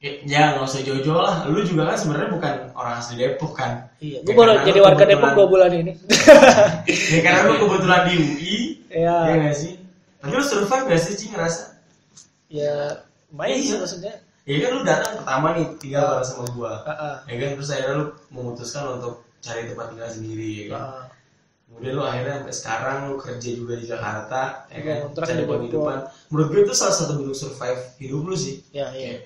[0.00, 1.44] ya ya nggak usah jauh-jauh lah.
[1.44, 3.92] Lu juga kan sebenarnya bukan orang asli Depok kan?
[4.00, 5.92] Iya, Ya, gue baru jadi warga Depok dua bulan ini.
[7.12, 8.56] Ya karena lu kebetulan di UI,
[8.88, 9.16] Iya.
[9.28, 9.72] ya nggak sih?
[10.22, 11.62] Tapi lu survive gak sih, Cing, ngerasa?
[12.46, 13.80] ya, main sih Iya.
[13.80, 14.14] maksudnya.
[14.42, 16.72] Ya kan lu datang pertama nih tinggal bareng sama gua.
[16.82, 20.80] Ah, ah, Ya kan terus akhirnya lu memutuskan untuk cari tempat tinggal sendiri ya kan.
[20.80, 21.04] ah.
[21.64, 24.96] Kemudian lu akhirnya sampai sekarang lu kerja juga di Jakarta, ya Iya, kan?
[25.02, 25.98] kontrak Cari penghidupan.
[26.28, 28.54] Menurut gue itu salah satu bentuk survive hidup lu sih.
[28.70, 29.24] Ya, iya.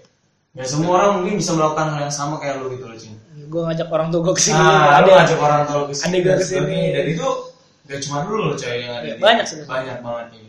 [0.54, 3.16] Gak semua orang mungkin bisa melakukan hal yang sama kayak lu gitu loh, Cing.
[3.46, 4.56] Gue ngajak orang tua gue ke sini.
[4.56, 6.80] Ah, lu ngajak orang tua ke sini Adik dan ke sini.
[6.94, 7.26] Dan itu
[7.84, 9.56] gak cuma lu loh coy yang ada Iya, di- banyak sih.
[9.64, 10.45] banyak banget kayak gitu.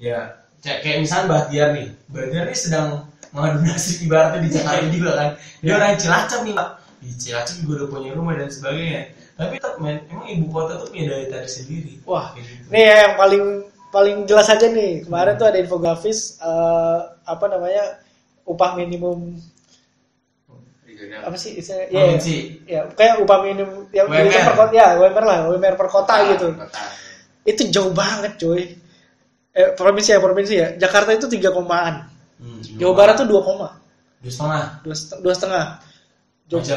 [0.00, 1.88] Ya, kayak, kayak misalnya Bahtiar nih.
[2.08, 5.30] Bahtiar nih sedang mengadu nasib ibaratnya di Jakarta juga kan.
[5.60, 6.68] Dia orang Cilacap nih, Pak.
[6.98, 9.02] Di Cilacap juga udah punya rumah dan sebagainya.
[9.36, 12.00] Tapi tetap men, emang ibu kota tuh punya daya tarik sendiri.
[12.04, 12.48] Wah, gitu.
[12.68, 13.44] Nih ya yang paling
[13.90, 17.98] paling jelas aja nih kemarin tuh ada infografis eh, apa namanya
[18.46, 19.34] upah minimum
[21.24, 22.36] apa sih istilahnya ya, ya, Provinsi.
[22.68, 24.20] ya kayak upah minimum yang UMR.
[24.30, 26.80] dihitung per kota ya UMR lah UMR per kota Ah, gitu Kota.
[27.42, 28.62] itu jauh banget coy
[29.60, 32.08] eh, provinsi ya provinsi ya Jakarta itu tiga komaan
[32.40, 33.68] Hmm, Jawa Barat tuh dua koma
[34.18, 34.62] dua setengah.
[34.80, 35.64] dua set- dua setengah
[36.48, 36.74] Jogja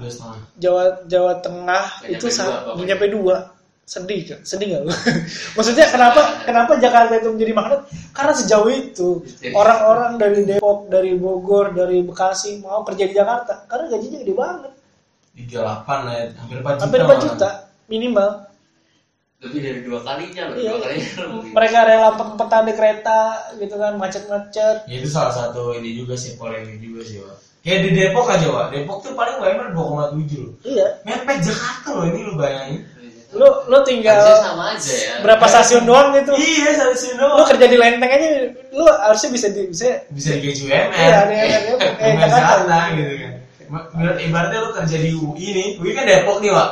[0.00, 0.38] dua setengah.
[0.56, 3.36] Jawa Jawa Tengah itu nyampe nyampe dua
[3.84, 4.92] sedih kan sedih nggak lu?
[5.58, 7.80] maksudnya kenapa kenapa Jakarta itu menjadi magnet
[8.16, 9.08] karena sejauh itu
[9.52, 14.72] orang-orang dari Depok dari Bogor dari Bekasi mau kerja di Jakarta karena gajinya gede banget
[15.34, 16.24] Tiga delapan lah, ya.
[16.38, 16.82] hampir empat juta.
[16.86, 17.18] hampir 4 malah.
[17.20, 17.48] juta
[17.84, 18.28] minimal
[19.36, 20.56] Lebih dari dua kalinya loh.
[20.56, 20.70] Iya.
[20.70, 21.50] Dua kalinya lebih.
[21.52, 23.18] mereka rela empat di kereta
[23.54, 27.36] gitu kan macet-macet Ya itu salah satu ini juga sih polemik juga sih Wak.
[27.60, 28.66] Kayak di Depok aja Wak.
[28.70, 30.52] Depok tuh paling UMR 2,7 loh.
[30.62, 32.82] iya Mepet Jakarta loh ini lu bayangin.
[33.34, 35.14] lu lu tinggal Harusnya sama aja ya.
[35.18, 37.42] berapa stasiun doang gitu Iya sampai sini lu doang.
[37.44, 38.26] kerja di Lenteng aja
[38.70, 40.86] lu harusnya bisa di bisa Bisa digaji UMR.
[40.94, 43.23] iya di di- eh Jakarta gitu kan.
[43.23, 43.23] Ma- Ibarat-
[44.20, 46.70] Ibaratnya lu kerja di UI nih, UI kan Depok nih Wak.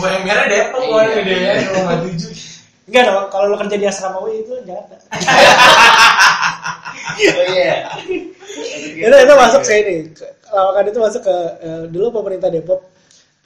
[0.00, 0.92] UMR-nya Depok Iya.
[0.94, 2.88] Wak gede ya 2,7.
[2.90, 4.96] Enggak dong, kalau lo kerja di asrama UI itu Jakarta.
[7.20, 7.86] Oh iya.
[9.06, 9.96] itu itu masuk ke ini.
[10.50, 12.80] Lawakan itu masuk ke eh, dulu pemerintah Depok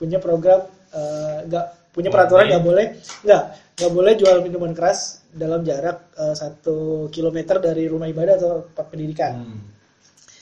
[0.00, 2.86] punya program eh, nggak punya peraturan nggak boleh
[3.22, 3.42] nggak
[3.78, 8.86] nggak boleh jual minuman keras dalam jarak eh, satu kilometer dari rumah ibadah atau tempat
[8.90, 9.73] pendidikan Hmm.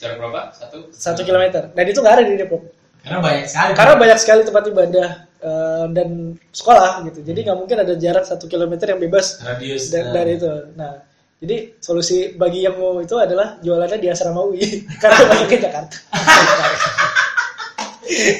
[0.03, 0.41] Jarak berapa?
[0.51, 0.77] Satu.
[0.91, 2.61] satu kilometer dan itu nggak ada di Depok
[2.99, 3.71] Karena banyak sekali.
[3.73, 6.09] karena banyak sekali tempat ibadah eh, dan
[6.49, 10.11] sekolah gitu jadi nggak mungkin ada jarak satu kilometer yang bebas radius da- nah.
[10.13, 10.51] dari itu.
[10.73, 10.93] Nah,
[11.37, 14.63] jadi solusi bagi yang mau itu adalah jualannya di asrama UI
[15.01, 15.97] karena banyak ke Jakarta.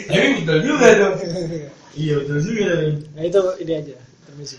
[0.06, 1.16] Tapi betul juga dong.
[1.94, 2.92] Iya betul juga tadi.
[3.12, 3.94] nah itu ide aja.
[4.24, 4.58] Permisi.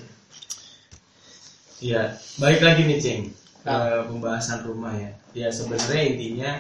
[1.81, 2.03] Iya,
[2.37, 3.33] balik lagi nih Ceng ke
[3.65, 4.05] Nah.
[4.05, 5.11] pembahasan rumah ya.
[5.35, 6.51] Ya sebenarnya intinya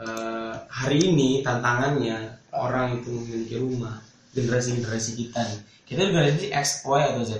[0.00, 4.00] eh, hari ini tantangannya orang itu memiliki rumah
[4.32, 5.60] generasi generasi kita nih.
[5.86, 7.32] Kita juga generasi X Y atau Z?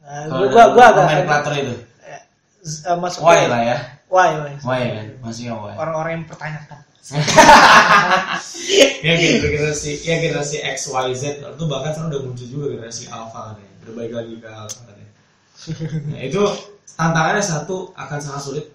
[0.00, 1.74] Nah, gua gua agak nomenklatur itu?
[2.04, 2.20] Eh,
[2.64, 3.78] z- masuk Y lah ya.
[4.10, 4.58] Why, why?
[4.58, 5.06] Y kan?
[5.22, 5.72] Maksudnya Y.
[5.76, 6.80] Orang-orang yang pertanyakan.
[9.00, 11.22] ya gitu generasi ya generasi X Y Z.
[11.42, 15.08] Itu bahkan sekarang udah muncul juga generasi Alpha katanya berbalik lagi ke Alpha katanya
[16.08, 16.40] nah itu
[16.96, 18.66] tantangannya satu akan sangat sulit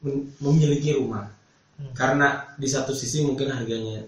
[0.00, 1.28] mem- memiliki rumah
[1.80, 1.92] Hmm.
[1.96, 4.04] karena di satu sisi mungkin harganya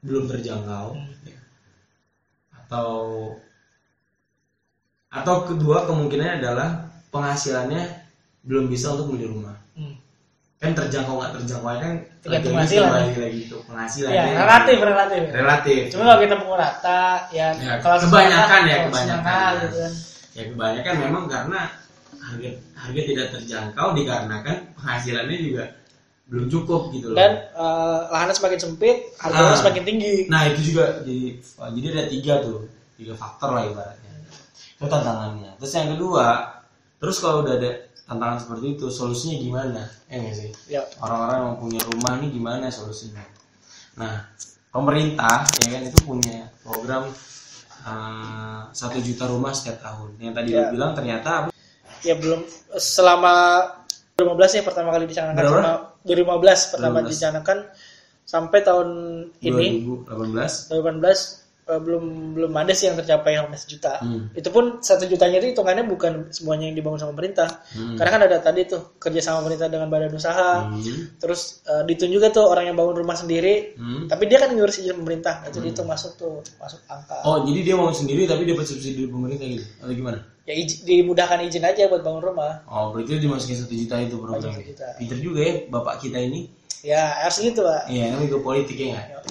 [0.00, 1.34] belum terjangkau ya.
[2.54, 2.90] atau
[5.08, 6.68] atau kedua kemungkinannya adalah
[7.10, 7.82] penghasilannya
[8.44, 9.94] belum bisa untuk membeli rumah Hmm.
[10.58, 12.90] kan terjangkau nggak terjangkau kan Tergantung penghasilan.
[12.90, 14.34] lagi ke penghasilan Ya, kan.
[14.36, 15.22] relatif, relatif.
[15.30, 19.50] relatif Cuma kalau kita pukul rata, ya, Ya, kalau kebanyakan ya, kalau kebanyakan.
[19.56, 19.92] gitu kan.
[20.34, 21.60] ya kebanyakan memang karena
[22.18, 25.64] harga harga tidak terjangkau dikarenakan penghasilannya juga
[26.28, 29.58] belum cukup gitu loh Dan eh, lahannya semakin sempit, harganya Ah.
[29.58, 30.14] semakin tinggi.
[30.28, 31.40] nah itu juga jadi
[31.72, 32.58] jadi ada tiga tuh
[32.94, 34.12] tiga faktor lah ibaratnya
[34.74, 36.26] itu tantangannya terus yang kedua
[36.96, 37.70] terus kalau udah ada
[38.04, 42.68] tantangan seperti itu solusinya gimana ya nggak sih Ya, orang-orang yang punya rumah ini gimana
[42.68, 43.24] solusinya
[43.94, 44.28] nah
[44.68, 47.08] pemerintah ya kan itu punya program
[47.80, 50.66] eh, satu juta rumah setiap tahun yang tadi Ya.
[50.66, 51.48] lu bilang ternyata
[52.00, 53.64] ya belum selama
[54.14, 55.54] 2015 ya pertama kali dicanangkan Berapa?
[55.56, 55.72] sama
[56.08, 57.12] 2015 pertama 2015.
[57.12, 57.58] dicanangkan
[58.28, 58.88] sampai tahun
[59.40, 62.04] ini 2018 2018 eh, belum
[62.36, 64.00] belum ada sih yang tercapai sampai sejuta.
[64.00, 64.32] Hmm.
[64.32, 67.48] Itu pun satu jutanya itu hitungannya bukan semuanya yang dibangun sama pemerintah.
[67.72, 67.96] Hmm.
[67.96, 70.64] Karena kan ada tadi tuh kerja sama pemerintah dengan badan usaha.
[70.68, 71.16] Hmm.
[71.20, 73.76] Terus eh, dihitung juga tuh orang yang bangun rumah sendiri.
[73.76, 74.08] Hmm.
[74.08, 75.44] Tapi dia kan ngurus izin pemerintah.
[75.44, 77.20] Itu dihitung masuk tuh masuk angka.
[77.24, 80.80] oh jadi dia mau sendiri tapi dapat subsidi dari pemerintah gitu atau gimana Ya izin-
[80.82, 82.64] dimudahkan izin aja buat bangun rumah.
[82.64, 84.86] oh berarti dimasukin satu juta itu juta.
[84.96, 86.48] pinter juga ya bapak kita ini
[86.80, 87.84] Ya harus gitu pak.
[87.86, 89.28] Iya, namanya juga politik ya nggak?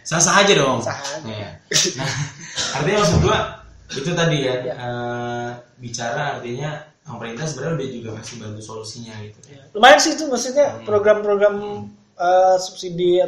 [0.00, 0.80] Sah-sah aja dong.
[0.80, 1.22] Sah aja.
[1.22, 1.48] Iya.
[1.94, 2.08] Nah,
[2.80, 3.38] artinya maksud gua
[3.86, 4.74] itu tadi ya, Iya.
[4.74, 6.72] eh, bicara artinya
[7.04, 9.38] pemerintah sebenarnya udah juga kasih bantu solusinya gitu.
[9.46, 9.62] Ya.
[9.70, 12.05] Lumayan sih itu maksudnya program-program eh, subsidi ataupun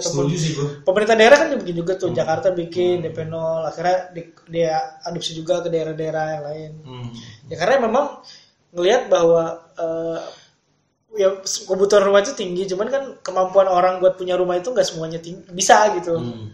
[0.01, 0.68] Setuju sih gua.
[0.83, 4.74] pemerintah daerah kan bikin juga tuh Jakarta bikin DP 0 akhirnya di- dia
[5.05, 7.09] adopsi juga ke daerah-daerah yang lain Hmm.
[7.46, 8.07] ya karena memang
[8.72, 9.44] ngelihat bahwa
[9.77, 10.20] eh,
[11.16, 15.18] ya kebutuhan rumah itu tinggi cuman kan kemampuan orang buat punya rumah itu nggak semuanya
[15.18, 16.53] tinggi, bisa gitu Hmm.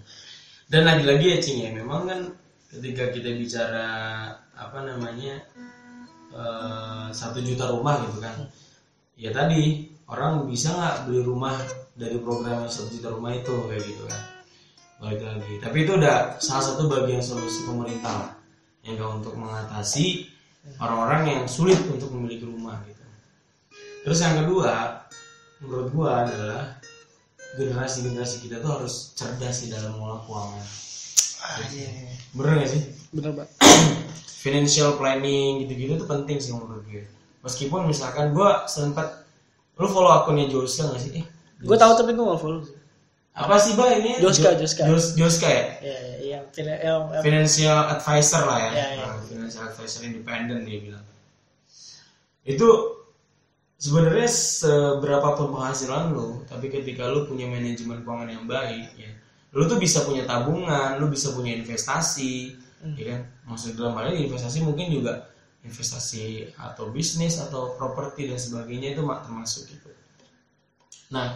[0.64, 2.20] Dan lagi-lagi ya Cing ya, memang kan
[2.66, 3.86] ketika kita bicara
[4.54, 5.38] apa namanya
[6.34, 8.34] eh, satu juta rumah gitu kan,
[9.14, 11.54] ya tadi orang bisa nggak beli rumah
[11.98, 14.22] dari program yang satu juta rumah itu kayak gitu kan,
[15.02, 15.54] balik lagi.
[15.62, 18.32] Tapi itu udah salah satu bagian solusi pemerintah lah,
[18.86, 20.30] yang kan untuk mengatasi
[20.80, 23.02] orang-orang yang sulit untuk memiliki rumah gitu.
[24.06, 25.04] Terus yang kedua,
[25.62, 26.78] menurut gua adalah
[27.54, 30.66] generasi-generasi kita tuh harus cerdas sih dalam mengelola keuangan.
[31.44, 32.14] ah, iya, iya.
[32.34, 32.82] Bener gak sih?
[33.14, 33.50] bener banget
[34.44, 37.08] Financial planning gitu-gitu tuh penting sih menurut gue.
[37.40, 39.23] Meskipun misalkan gue sempat
[39.74, 41.12] lu follow akunnya Joska gak sih?
[41.18, 41.26] Eh,
[41.60, 42.76] gue tahu tapi gue nggak follow sih
[43.34, 44.22] apa sih bah ini?
[44.22, 44.82] Joska, Jo- Joska.
[44.86, 45.64] Jos- Joska ya?
[45.82, 48.70] ya, ya, fina- yang, yang Financial advisor lah ya.
[48.70, 49.06] Ya, ya.
[49.10, 51.02] Nah, financial advisor independen dia bilang.
[52.46, 52.68] Itu
[53.74, 59.10] sebenarnya seberapa pun penghasilan lu, tapi ketika lu punya manajemen keuangan yang baik, ya,
[59.50, 62.54] lu tuh bisa punya tabungan, lu bisa punya investasi,
[62.86, 62.94] Hmm.
[62.94, 63.20] ya kan?
[63.50, 65.26] Maksud dalam hal ini investasi mungkin juga
[65.68, 69.88] investasi atau bisnis atau properti dan sebagainya itu mak- termasuk gitu.
[71.14, 71.28] Nah,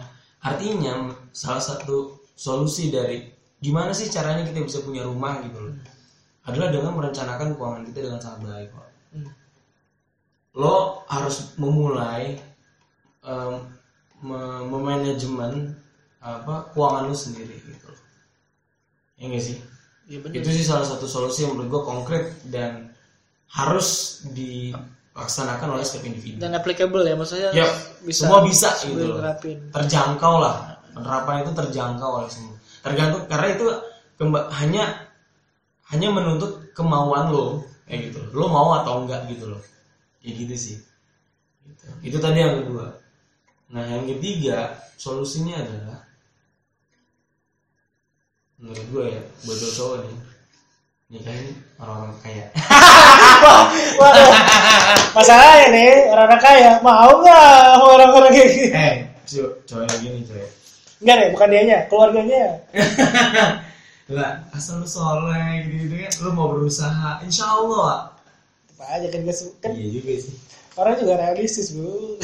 [0.49, 0.93] artinya
[1.33, 1.97] salah satu
[2.45, 3.17] solusi dari
[3.59, 5.75] gimana sih caranya kita bisa punya rumah gitu loh,
[6.49, 9.25] adalah dengan merencanakan keuangan kita dengan sangat baik kok Hmm.
[10.61, 12.37] lo harus memulai
[13.25, 13.53] em,
[14.27, 15.53] me- memanajemen
[16.21, 18.01] apa keuangan lo sendiri gitu loh.
[19.19, 19.57] Ya nggak sih?
[20.09, 22.88] ya bener Itu sih salah satu solusi yang menurut gue konkret dan
[23.49, 26.37] harus dilaksanakan oleh setiap individu.
[26.37, 27.67] dan applicable ya maksudnya Ya,
[28.05, 29.17] bisa semua bisa gitu.
[29.73, 30.77] Terjangkau lah.
[30.93, 32.55] Penerapan itu terjangkau oleh semua.
[32.85, 33.65] Tergantung karena itu
[34.61, 34.83] hanya
[35.89, 38.21] hanya menuntut kemauan lo kayak gitu.
[38.37, 39.61] Lo mau atau enggak gitu loh.
[40.21, 40.77] Ya gitu sih.
[41.65, 41.85] Gitu.
[42.13, 42.93] Itu tadi yang kedua.
[43.69, 45.99] Nah, yang ketiga, solusinya adalah
[48.59, 50.17] menurut gue ya, buat cowok nih,
[51.09, 52.45] nikahin orang-orang kaya.
[53.99, 54.29] Waduh,
[55.17, 58.69] masalahnya nih orang-orang kaya mau nggak orang-orang kayak gitu?
[58.77, 58.95] eh,
[59.65, 60.45] cowok yang gini coy.
[61.01, 62.45] Enggak deh, bukan dianya, keluarganya.
[64.13, 68.13] Lah, asal lu soleh gitu, gitu kan, lu mau berusaha, insya Allah.
[68.77, 69.21] Apa aja kan,
[69.61, 70.33] kan Iya juga sih.
[70.79, 72.15] orang juga realistis bro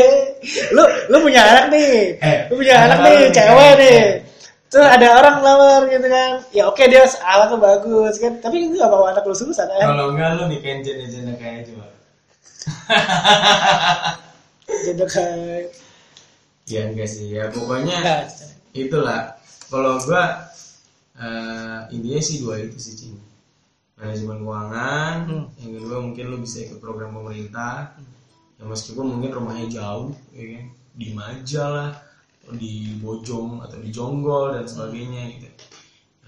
[0.74, 3.98] lu lu punya anak nih Eh, lu punya anak anak nih cewek nih
[4.68, 6.44] Terus ada orang lamar gitu kan.
[6.52, 8.36] Ya oke dia alatnya bagus kan.
[8.36, 9.80] Tapi itu gak bawa anak lu susah kan?
[9.80, 11.86] Kalau enggak lu nikahin janda-janda kayak coba.
[14.84, 15.64] jadi kayak.
[16.68, 17.32] Ya enggak sih.
[17.32, 18.22] Ya pokoknya enggak
[18.76, 19.40] itulah.
[19.72, 20.52] Kalau gua
[21.16, 23.16] eh, intinya sih dua itu sih cing.
[23.98, 25.44] Manajemen keuangan Hmm.
[25.58, 27.96] yang kedua mungkin lu bisa ikut program pemerintah.
[28.60, 30.64] Ya meskipun mungkin rumahnya jauh ya kan.
[30.92, 32.07] Di Maja lah atau
[32.56, 35.48] di Bojong atau di Jonggol dan sebagainya gitu.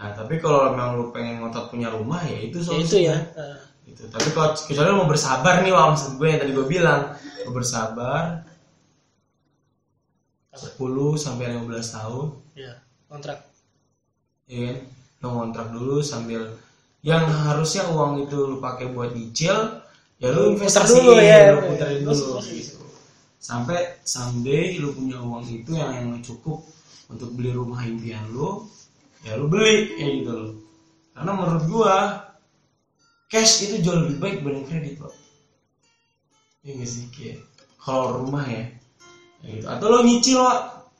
[0.00, 3.18] Nah tapi kalau memang lu pengen ngotot punya rumah ya itu ya itu solusinya ya.
[3.36, 3.58] Eh,
[3.92, 4.02] gitu.
[4.08, 7.02] Tapi kalau kecuali lu mau bersabar nih wah maksud gue yang tadi gue bilang.
[7.44, 8.44] Lu bersabar
[10.56, 10.76] 10
[11.16, 12.26] sampai 15 tahun.
[12.52, 12.72] Ya
[13.08, 13.38] kontrak.
[14.50, 14.78] Ya kan
[15.20, 16.48] lo ngontrak dulu sambil
[17.04, 19.84] yang harusnya uang itu lu pakai buat nyicil
[20.20, 21.56] ya lu investasi dulu ya.
[21.56, 22.79] lu puterin Terus, dulu gitu.
[23.40, 26.60] Sampai someday lu punya uang itu yang yang cukup
[27.08, 28.68] untuk beli rumah impian lu
[29.24, 30.52] ya lu beli kayak gitu loh
[31.16, 31.96] karena menurut gua
[33.26, 35.14] cash itu jauh lebih baik dibanding kredit loh
[36.60, 37.38] Iya gak sih kayak
[37.80, 38.68] kalau rumah ya
[39.40, 39.66] kayak gitu.
[39.72, 40.52] atau lo nyicil lo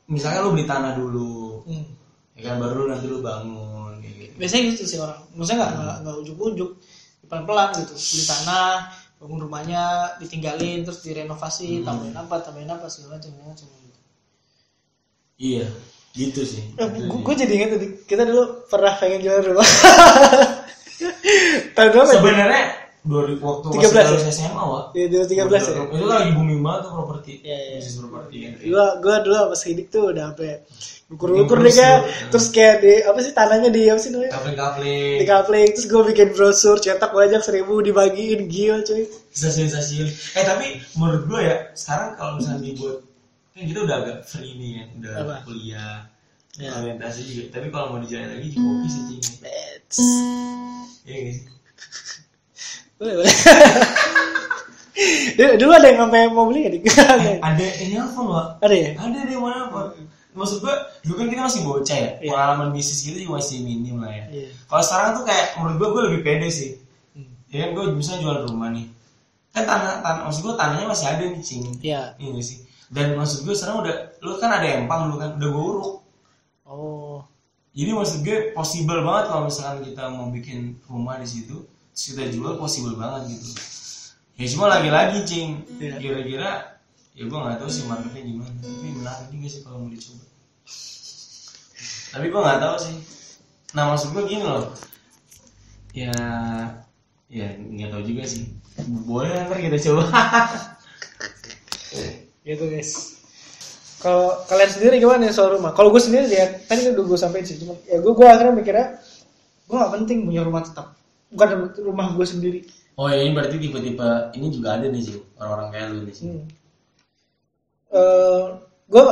[0.09, 1.85] misalnya lo beli tanah dulu Hmm.
[2.33, 4.33] ya kan baru nanti lu bangun kayak gitu.
[4.41, 6.71] biasanya gitu sih orang maksudnya nggak nggak nggak ujuk-ujuk
[7.29, 8.75] pelan pelan gitu beli tanah
[9.21, 13.99] bangun rumahnya ditinggalin terus direnovasi tambahin apa tambahin apa segala macam macam gitu.
[15.37, 15.69] Iya,
[16.17, 16.73] gitu sih.
[16.73, 19.63] Eh, Gitu gue jadi ingat tadi kita dulu pernah pengen jual rumah
[22.09, 22.17] ya?
[22.17, 24.29] Sebenarnya 2000 waktu 13 masih ya?
[24.29, 24.83] SMA wak.
[24.93, 25.81] Iya, 2013 ya?
[25.89, 27.33] Itu lagi booming banget tuh properti.
[27.41, 27.75] Iya, iya.
[27.81, 28.35] Bisnis properti.
[28.69, 30.61] Gua gua dulu sama Sidik tuh udah sampai
[31.09, 32.05] ukur-ukur deh kan.
[32.29, 34.31] Terus kayak di apa sih tanahnya di apa sih namanya?
[34.37, 35.15] Kapling-kapling.
[35.17, 39.09] Di kapling terus gue bikin brosur cetak banyak seribu dibagiin gila cuy.
[39.33, 40.05] Sensasi
[40.37, 43.01] Eh tapi menurut gue ya sekarang kalau misalnya dibuat
[43.51, 45.35] kan kita udah agak free nih kan, udah Apa?
[45.43, 45.97] kuliah,
[46.55, 46.71] Ya.
[46.79, 47.59] orientasi juga.
[47.59, 49.01] Tapi kalau mau dijalin lagi juga oke sih.
[51.03, 51.60] Iya nggak sih?
[53.01, 53.33] Boleh, boleh.
[55.57, 56.81] Dulu- ada yang sampai mau beli gak nih?
[57.41, 58.61] Ada ini nelfon wak.
[58.61, 58.93] ada ya?
[58.93, 59.97] Ada deh mana apa?
[60.31, 62.29] Maksud gua dulu kan kita masih bocah ya, Iya.
[62.31, 64.23] pengalaman bisnis kita juga masih minim lah ya.
[64.29, 64.47] Iya.
[64.63, 66.77] Kalau sekarang tuh kayak menurut gua gua lebih pede sih.
[67.11, 67.27] Hmm.
[67.49, 68.85] Ya kan gua misalnya jual rumah nih.
[69.51, 71.65] Kan tanah, tanah maksud gua tanahnya masih ada nih cing.
[71.81, 72.13] Iya.
[72.15, 72.63] Iya nggak sih.
[72.87, 75.93] Dan maksud gua sekarang udah lu kan ada empang dulu kan udah gua uruk.
[76.63, 77.17] Oh.
[77.71, 82.23] Jadi maksud gue possible banget kalau misalkan kita mau bikin rumah di situ, terus kita
[82.31, 83.49] jual possible banget gitu.
[84.39, 85.99] Ya cuma lagi-lagi cing, Iya.
[86.01, 86.49] kira-kira
[87.11, 90.23] ya gue nggak tahu sih marketnya gimana, tapi menarik juga sih kalau mau dicoba.
[92.11, 92.95] Tapi gue nggak tahu sih.
[93.75, 94.71] Nah maksud gue gini loh,
[95.91, 96.11] ya
[97.27, 98.47] ya nggak tahu juga sih.
[99.05, 100.03] Boleh ntar kita coba.
[102.41, 103.21] Gitu guys.
[104.01, 105.77] Kalau kalian sendiri gimana nih soal rumah?
[105.77, 107.61] Kalau gue sendiri ya, tadi kan udah gue sampein sih.
[107.61, 108.87] Cuma ya gue gue akhirnya mikirnya
[109.69, 110.97] gue gak penting punya rumah tetap.
[111.31, 112.61] Bukan rumah gue sendiri.
[112.99, 116.27] oh ya ini berarti tipe-tipe ini juga ada nih sih orang-orang kayak lu nih sih.
[116.27, 116.43] Hmm.
[117.91, 118.45] Eh,
[118.87, 119.03] gue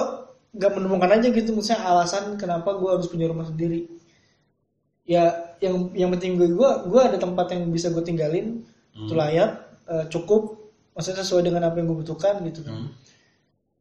[0.55, 3.87] gak menemukan aja gitu misalnya alasan kenapa gue harus punya rumah sendiri.
[5.07, 8.63] Ya yang yang penting gue gue gue ada tempat yang bisa gue tinggalin,
[8.95, 12.63] itu layak, eh, cukup, maksudnya sesuai dengan apa yang gue butuhkan gitu.
[12.63, 12.75] kan.
[12.75, 12.89] Hmm.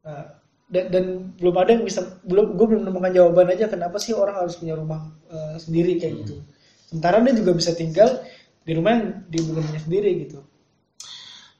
[0.03, 0.23] Nah,
[0.69, 1.05] dan, dan
[1.37, 4.75] belum ada yang bisa belum gue belum menemukan jawaban aja kenapa sih orang harus punya
[4.75, 6.43] rumah eh, sendiri kayak gitu.
[6.89, 8.25] Sementara dia juga bisa tinggal
[8.65, 10.41] di rumah yang di bukan punya sendiri gitu.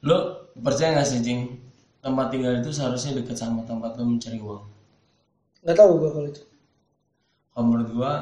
[0.02, 1.54] Lo percaya gak sih, Cing?
[2.02, 4.64] Tempat tinggal itu seharusnya dekat sama tempat lo mencari uang.
[5.62, 6.42] Nggak tahu gue kalau itu.
[7.54, 8.12] Kalau menurut gua,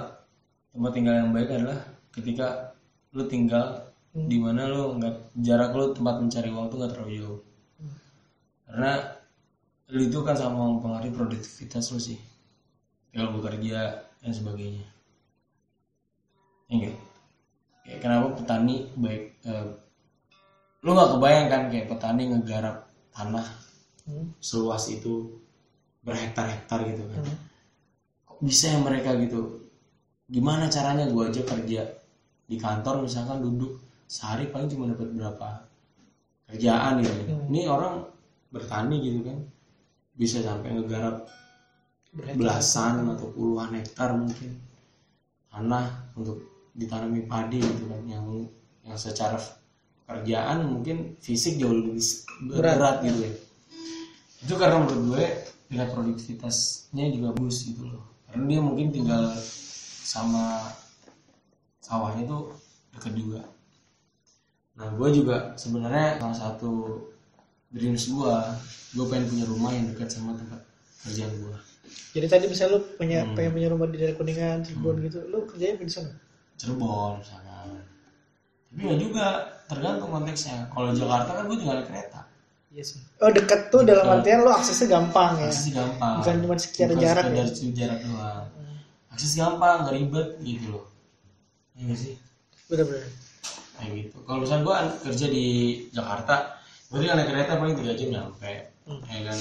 [0.74, 1.80] tempat tinggal yang baik adalah
[2.12, 2.76] ketika
[3.16, 7.40] lo tinggal di mana lo nggak jarak lo tempat mencari uang tuh nggak terlalu jauh.
[8.68, 8.92] Karena
[9.88, 12.20] lo itu kan sama mempengaruhi produktivitas lo sih.
[13.08, 14.97] Tinggal bekerja dan sebagainya.
[16.68, 16.96] Ya nggak?
[17.84, 19.66] Kayak kenapa petani baik eh,
[20.84, 22.76] lo nggak kebayang kan kayak petani ngegarap
[23.10, 23.46] tanah
[24.08, 24.24] Hmm.
[24.40, 25.36] seluas itu
[26.00, 27.36] berhektar-hektar gitu kan Hmm.
[28.24, 29.68] kok bisa ya mereka gitu
[30.32, 31.84] gimana caranya gua aja kerja
[32.48, 33.76] di kantor misalkan duduk
[34.08, 35.48] sehari paling cuma dapat berapa
[36.48, 37.20] kerjaan gitu.
[37.28, 37.52] Hmm.
[37.52, 38.00] ini orang
[38.48, 39.36] bertani gitu kan
[40.16, 41.28] bisa sampai ngegarap
[42.32, 44.56] belasan atau puluhan hektar mungkin
[45.52, 46.47] tanah untuk
[46.78, 48.26] ditanami padi gitu kan yang
[48.86, 49.34] yang secara
[50.06, 51.98] pekerjaan mungkin fisik jauh lebih
[52.48, 52.78] Berat.
[52.78, 53.32] berat, gitu ya
[54.46, 55.24] itu karena menurut gue
[55.66, 59.34] tingkat produktivitasnya juga bagus gitu loh karena dia mungkin tinggal
[60.06, 60.70] sama
[61.82, 62.54] sawahnya tuh
[62.94, 63.42] deket juga
[64.78, 67.02] nah gue juga sebenarnya salah satu
[67.68, 68.56] dreams gua
[68.96, 70.60] gua pengen punya rumah yang dekat sama tempat
[71.04, 71.58] kerjaan gua
[72.12, 73.32] Jadi tadi misalnya lu punya Hmm.
[73.36, 76.12] pengen punya rumah di daerah Kuningan, Cirebon gitu, lu kerjanya di sana.
[76.58, 77.56] Cirebon misalnya
[78.68, 79.26] tapi ya juga
[79.64, 82.20] tergantung konteksnya kalau Jakarta kan gua tinggal naik kereta
[82.68, 83.00] Iya sih.
[83.18, 84.16] Oh dekat tuh dalam Dekat.
[84.20, 85.48] artian lu aksesnya gampang ya.
[85.48, 87.54] akses gampang Bukan cuma sekedar Bukan jarak sekedar ya?
[87.56, 88.44] cuma jarak doang
[89.08, 90.84] akses gampang nggak ribet gitu loh
[91.74, 92.14] Iya sih
[92.66, 93.08] Bener-bener.
[93.72, 95.46] kayak gitu kalau misalnya gua kerja di
[95.88, 96.34] Jakarta
[96.90, 98.52] tinggal naik kereta paling tiga jam nyampe
[98.84, 99.04] Hmm.
[99.04, 99.38] ya kan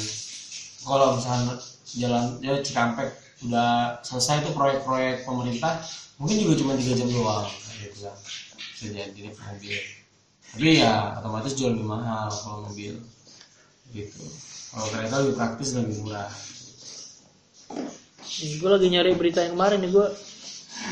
[0.84, 1.56] kalau misalnya
[1.90, 3.10] jalan ya Cikampek
[3.42, 5.80] udah selesai tuh proyek-proyek pemerintah
[6.18, 7.50] mungkin juga cuma tiga jam doang
[7.82, 8.18] gitu kan
[8.78, 9.78] bisa jadi naik mobil.
[10.54, 12.94] Tapi ya otomatis jual lebih mahal kalau mobil.
[13.90, 14.22] Gitu.
[14.70, 16.30] Kalau kereta lebih praktis dan lebih murah.
[18.38, 20.08] Gue lagi nyari berita yang kemarin nih gue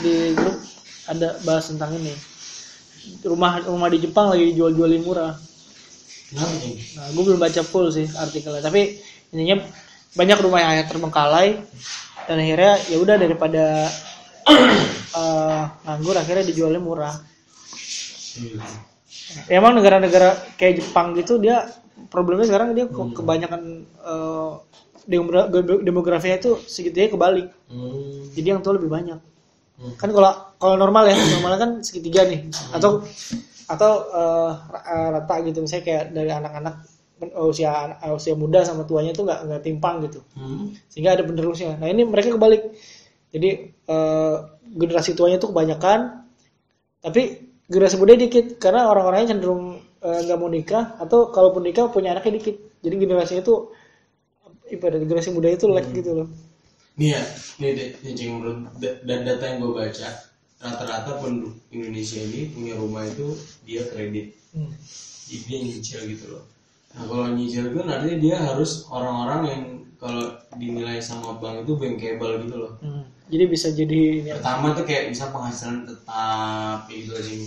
[0.02, 0.58] di grup
[1.06, 2.14] ada bahas tentang ini.
[3.22, 5.38] Rumah rumah di Jepang lagi dijual-jualin murah.
[6.26, 8.98] kenapa sih Nah, gue belum baca full sih artikelnya, tapi
[9.30, 9.62] intinya
[10.18, 11.62] banyak rumah yang terbengkalai.
[12.26, 13.86] Dan akhirnya ya udah daripada
[15.16, 17.16] eh, nganggur akhirnya dijualnya murah.
[19.50, 21.66] Ya, emang negara-negara kayak Jepang gitu dia
[22.12, 23.62] problemnya sekarang dia ke- kebanyakan
[25.06, 25.50] demogra-
[25.82, 27.48] demografinya itu segitunya kebalik.
[27.72, 28.36] hmm.
[28.36, 29.20] Jadi yang tua lebih banyak.
[29.76, 29.94] Hmm.
[29.96, 32.48] Kan kalau kalau normal ya, normalnya kan segitiga nih.
[32.76, 33.06] Atau
[33.66, 33.92] atau
[34.70, 36.76] ra- eh, rata gitu misalnya kayak dari anak-anak
[37.48, 37.72] usia
[38.12, 40.20] usia muda sama tuanya itu nggak nggak timpang gitu.
[40.36, 40.76] Hmm.
[40.92, 41.80] Sehingga ada penerusnya.
[41.80, 42.62] Nah, ini mereka kebalik.
[43.36, 43.50] Jadi
[43.96, 44.36] eh,
[44.80, 46.00] generasi tuanya itu kebanyakan
[47.06, 47.22] tapi
[47.70, 49.64] generasi muda dikit karena orang-orangnya cenderung
[50.08, 52.56] eh, nggak mau nikah atau kalaupun nikah punya anaknya dikit.
[52.82, 53.56] Jadi generasinya itu
[54.74, 56.28] ibarat generasi muda itu lag gitu loh.
[56.96, 57.22] Nih ya,
[57.60, 57.72] nih
[58.16, 58.40] Cing,
[58.80, 60.10] dan data yang gue baca,
[60.64, 63.36] rata-rata penduduk Indonesia ini punya rumah itu
[63.68, 64.72] dia kredit, Hmm.
[65.28, 66.44] jadi dia nyicil gitu loh.
[66.96, 69.64] Nah kalau nyicil itu artinya dia harus orang-orang yang
[70.00, 72.74] kalau dinilai sama bank itu bankable gitu loh.
[72.80, 73.04] Hmm.
[73.26, 77.40] Jadi bisa jadi ini Pertama tuh kayak bisa penghasilan tetap kayak gitu sih.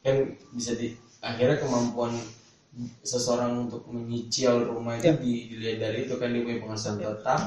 [0.00, 0.16] Kan
[0.50, 2.12] bisa di akhirnya kemampuan
[3.00, 5.14] seseorang untuk menyicil rumah itu Ya.
[5.14, 7.40] di- dilihat dari itu kan dia punya penghasilan tetap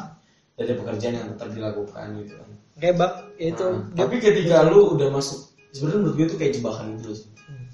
[0.56, 2.50] dari pekerjaan yang tetap dilakukan gitu kan.
[2.78, 2.96] kayak
[3.36, 7.08] ya itu Nah, tapi ketika lu udah masuk sebenarnya menurut gue itu kayak jebakan gitu
[7.10, 7.20] loh.
[7.44, 7.66] Hmm.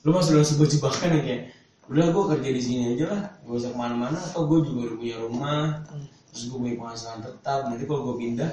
[0.00, 1.42] Lu masuk dalam sebuah jebakan ya kayak
[1.86, 4.96] udah gue kerja di sini aja lah gak usah ke mana-mana atau gue juga udah
[4.96, 6.06] punya rumah Hmm.
[6.26, 8.50] terus gue punya penghasilan tetap nanti kalau gue pindah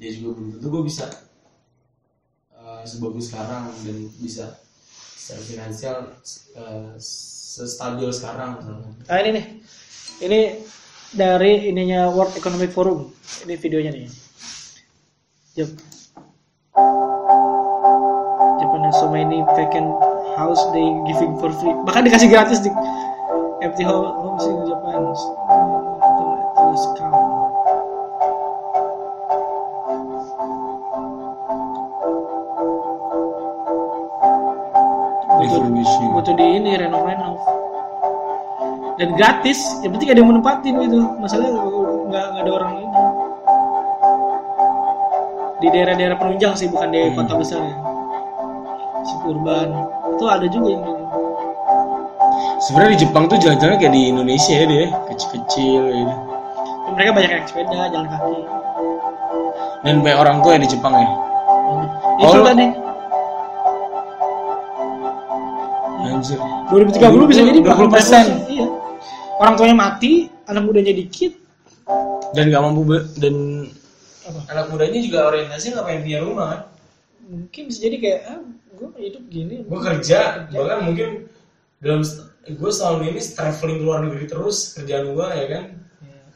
[0.00, 1.06] ya juga belum tentu gue bisa
[2.56, 4.56] uh, sebagus sekarang dan bisa
[5.20, 5.96] secara finansial
[6.56, 8.88] uh, sestabil sekarang misalnya.
[9.04, 9.46] nah ini nih.
[10.20, 10.40] Ini
[11.16, 13.08] dari ininya World Economic Forum.
[13.44, 14.06] Ini videonya nih.
[15.56, 15.70] Jap.
[18.60, 19.90] Japan has so many vacant
[20.36, 21.72] house they giving for free.
[21.88, 22.70] Bahkan dikasih gratis di
[23.64, 25.00] empty home homes in Japan
[35.50, 37.34] butuh, butuh di ini renov renov.
[38.94, 41.00] Dan gratis yang penting ada yang menempatin gitu.
[41.18, 42.88] Masalahnya nggak nggak ada orang ini.
[45.60, 47.74] Di daerah-daerah penunjang sih bukan di kota besar ya.
[49.04, 49.68] Suburban
[50.16, 51.04] itu ada juga yang gitu.
[52.60, 54.86] Sebenarnya di Jepang tuh jalan-jalan kayak di Indonesia ya dia.
[55.08, 56.14] Kecil-kecil gitu.
[56.90, 58.38] mereka banyak yang sepeda jalan kaki.
[59.80, 61.08] Dan banyak orang tua ya di Jepang ya.
[62.20, 62.66] itu Oh, lu- tadi
[66.12, 66.38] Anjir.
[66.70, 68.48] 2030 bisa jadi 20%.
[68.48, 68.66] iya
[69.36, 70.12] orang tuanya mati
[70.44, 71.32] anak mudanya dikit
[72.30, 73.66] Dan nggak mampu be- dan
[74.22, 74.40] Apa?
[74.48, 76.60] anak mudanya juga orientasinya nggak pengen punya rumah kan.
[77.26, 78.40] mungkin bisa jadi kayak ah
[78.72, 81.08] gue hidup gini Gue kerja, bahkan mungkin
[81.78, 82.02] dalam
[82.42, 85.64] gue setahun ini traveling ke luar negeri terus kerjaan gue ya kan.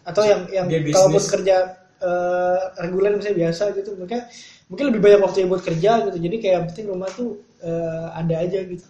[0.05, 1.57] atau yang yang kalaupun kerja
[1.97, 4.29] eh, reguler misalnya biasa gitu mereka
[4.67, 8.35] mungkin lebih banyak waktu buat kerja gitu jadi kayak yang penting rumah tuh eh, ada
[8.39, 8.85] aja gitu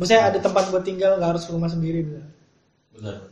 [0.00, 2.00] maksudnya ada tempat buat tinggal nggak harus rumah sendiri.
[2.96, 3.28] Benar.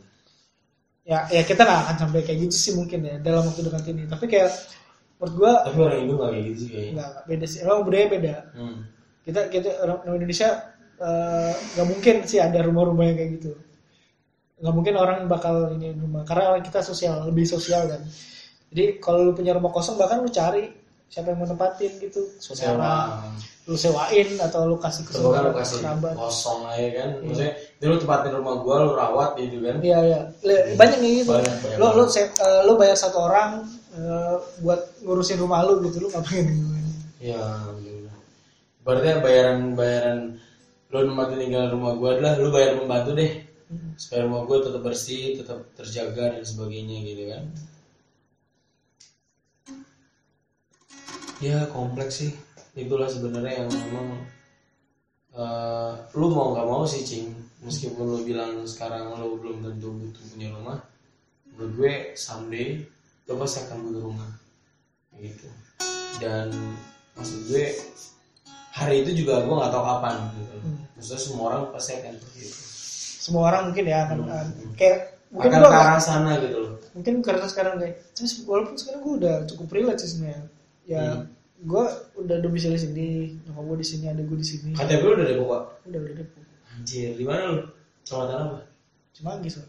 [1.03, 4.05] ya ya kita nggak akan sampai kayak gitu sih mungkin ya dalam waktu dekat ini
[4.05, 4.53] tapi kayak
[5.17, 6.93] menurut gua Tapi orang Indo nggak kayak gitu sih kayaknya.
[6.93, 8.77] nggak beda sih emang budaya beda Hmm.
[9.25, 10.49] kita kita orang Indonesia
[11.01, 13.51] eh, nggak mungkin sih ada rumah-rumah yang kayak gitu
[14.61, 18.01] nggak mungkin orang bakal ini rumah karena orang kita sosial lebih sosial kan
[18.69, 20.69] jadi kalau lu punya rumah kosong bahkan lu cari
[21.09, 23.25] siapa yang mau nempatin gitu Sewa.
[23.69, 27.09] Lu sewain atau lu kasih ke Coba kan lu saudara kasih kerabat kosong aja kan.
[27.21, 29.77] Maksudnya, dia lu tempatin rumah gua, lu rawat gitu kan.
[29.79, 30.19] iya iya.
[30.41, 31.29] Le- banyak yang gitu.
[31.37, 33.61] Banyak, banyak lu lu se- eh, lu bayar satu orang
[33.93, 36.49] eh, buat ngurusin rumah lu gitu lu ngapain?
[37.21, 37.37] Iya,
[37.77, 38.09] bener.
[38.81, 40.19] Berarti bayaran bayaran
[40.89, 43.33] lu nempatin tinggal rumah gua adalah lu bayar pembantu deh.
[44.01, 47.43] supaya rumah gue tetap bersih tetap terjaga dan sebagainya gitu kan.
[51.37, 52.31] Ya kompleks sih
[52.79, 54.07] itulah sebenarnya yang memang
[55.35, 57.27] eh, lu mau nggak mau sih cing.
[57.59, 60.79] Meskipun lu bilang sekarang lu belum tentu butuh punya rumah
[61.51, 62.79] menurut gue someday
[63.27, 64.29] lu pasti akan butuh rumah.
[65.19, 65.47] Gitu.
[66.23, 66.55] Dan
[67.19, 67.75] maksud gue
[68.71, 70.55] hari itu juga gue nggak tahu kapan gitu.
[70.95, 72.69] Maksudnya semua orang pasti akan seperti itu
[73.29, 74.17] semua orang mungkin ya akan
[74.73, 74.99] kayak
[75.29, 76.73] mungkin akan ke arah sana gitu loh.
[76.97, 80.43] Mungkin karena sekarang kayak terus walaupun sekarang gue udah cukup relate sih sebenarnya.
[80.89, 81.23] Ya Hmm.
[81.59, 81.83] Gue
[82.15, 83.07] udah domisili sini
[83.43, 84.71] nyokap gue di sini ada gue di sini.
[84.75, 85.63] KTP lu udah depok pak.
[85.91, 86.43] Udah udah depok.
[86.71, 87.57] Anjir di mana lu?
[88.07, 88.59] Kecamatan apa
[89.19, 89.59] cuma gitu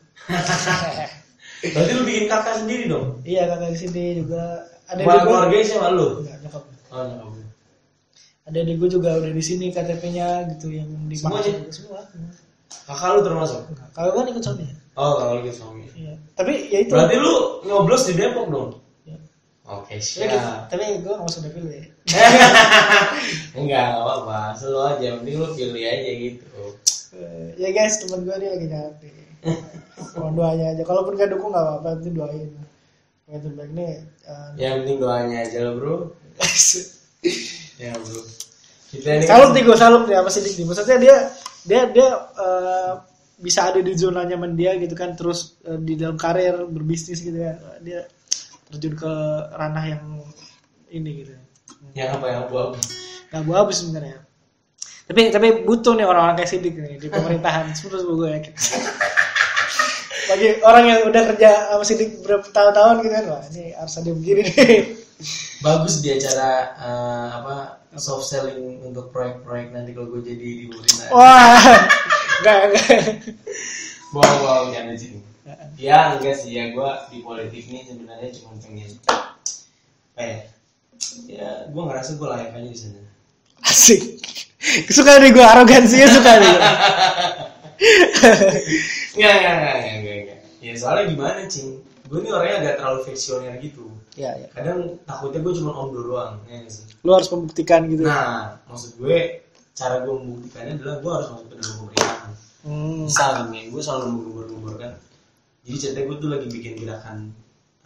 [1.74, 3.18] berarti lu bikin kakak sendiri dong?
[3.26, 4.64] Iya kakak di sini juga.
[4.86, 6.08] Ada Keluarga keluarganya siapa lu?
[6.22, 6.62] Enggak nyokap
[6.94, 7.44] oh nyokap lu.
[8.50, 11.18] ada adik gue juga udah di sini KTP-nya gitu yang di?
[11.18, 12.32] Makassar juga semua semua.
[12.86, 13.60] kakak lu termasuk?
[13.74, 14.64] Enggak, kalau kan ikut suami.
[14.94, 15.84] Oh kalau gitu suami.
[15.94, 16.14] Iya.
[16.38, 16.92] Tapi ya itu.
[16.94, 17.34] Berarti lu
[17.66, 18.70] nyoblos di depok dong
[19.70, 20.66] Oke gitu, siap.
[20.66, 21.86] tapi gue gak usah pilih ya
[23.60, 24.58] enggak nggak apa-apa.
[24.58, 26.62] Selalu aja penting lu pilih aja gitu.
[27.54, 29.10] Ya guys teman gue dia lagi nyari
[30.18, 30.82] mohon doanya aja.
[30.82, 32.50] Kalaupun gak dukung gak apa-apa itu doain.
[33.30, 33.94] Yang terbaik nih
[34.26, 35.94] eh, yang penting doanya aja lah bro.
[37.80, 38.20] Ya bro.
[38.90, 40.66] Kita ini salut nih gue salut nih sama Sidik nih.
[40.66, 41.16] Maksudnya dia
[41.62, 42.92] dia dia eh,
[43.38, 47.38] bisa ada di zona nyaman dia gitu kan terus eh, di dalam karir berbisnis gitu
[47.38, 47.54] ya.
[47.86, 48.02] Dia
[48.70, 49.12] terjun ke
[49.54, 50.04] ranah yang
[50.90, 51.34] ini gitu.
[51.94, 52.78] Yang apa yang abu-abu?
[53.30, 54.16] Nggak abu sebenarnya.
[55.10, 57.74] Tapi tapi butuh nih orang-orang kayak Sidik nih di pemerintahan.
[57.74, 58.54] Terus gue yakin.
[60.30, 64.10] Bagi orang yang udah kerja sama Sidik berapa tahun-tahun gitu kan wah ini harus ada
[64.14, 64.80] begini nih.
[65.60, 71.10] Bagus di acara eh, apa soft selling untuk proyek-proyek nanti kalau gue jadi di pemerintahan
[71.10, 71.58] wah
[72.38, 72.98] enggak enggak
[74.14, 75.18] wow jangan sini
[75.80, 78.90] ya enggak sih ya gue di politik ini sebenarnya cuma pengen
[80.14, 80.38] apa ya
[81.26, 83.00] ya gue ngerasa gue layak aja di sana
[83.64, 84.20] asik
[84.92, 86.30] suka nih gue arogansinya suka.
[86.36, 86.60] Enggak,
[89.16, 90.38] enggak, enggak, enggak, enggak, enggak.
[90.60, 91.80] Ya soalnya gimana, Cing?
[92.12, 93.86] Gue ini orangnya agak terlalu visioner gitu.
[94.18, 96.84] ya ya Kadang takutnya gue cuma omdo doang, ya nggak sih?
[97.00, 99.40] lu harus membuktikan gitu Nah, maksud gue,
[99.72, 102.32] cara gue membuktikannya adalah gue harus masuk ke dalam pemerintahan.
[102.66, 102.98] Hmm.
[103.08, 104.92] Misal nih, gue selalu menggubur-gubur kan.
[105.70, 107.30] Jadi ceritanya gue tuh lagi bikin gerakan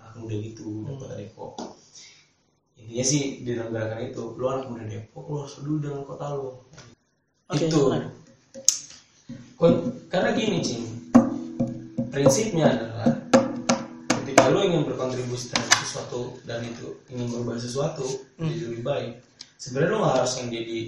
[0.01, 1.53] anak muda gitu, di kota Depok.
[2.80, 6.26] Intinya sih di dalam gerakan itu, lu anak muda Depok, lu harus peduli dengan kota
[6.32, 6.49] lu.
[7.53, 7.80] Oke, itu.
[10.09, 10.85] Karena gini, Cing.
[12.09, 13.20] Prinsipnya adalah
[14.24, 18.09] ketika lu ingin berkontribusi terhadap sesuatu dan itu ingin merubah sesuatu
[18.41, 18.49] Hmm.
[18.49, 19.12] jadi lebih baik,
[19.61, 20.78] sebenarnya lu nggak harus yang jadi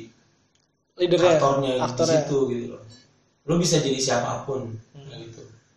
[0.97, 2.83] leadernya aktornya di aktornya situ gitu loh.
[3.45, 5.06] Lu bisa jadi siapa pun gitu.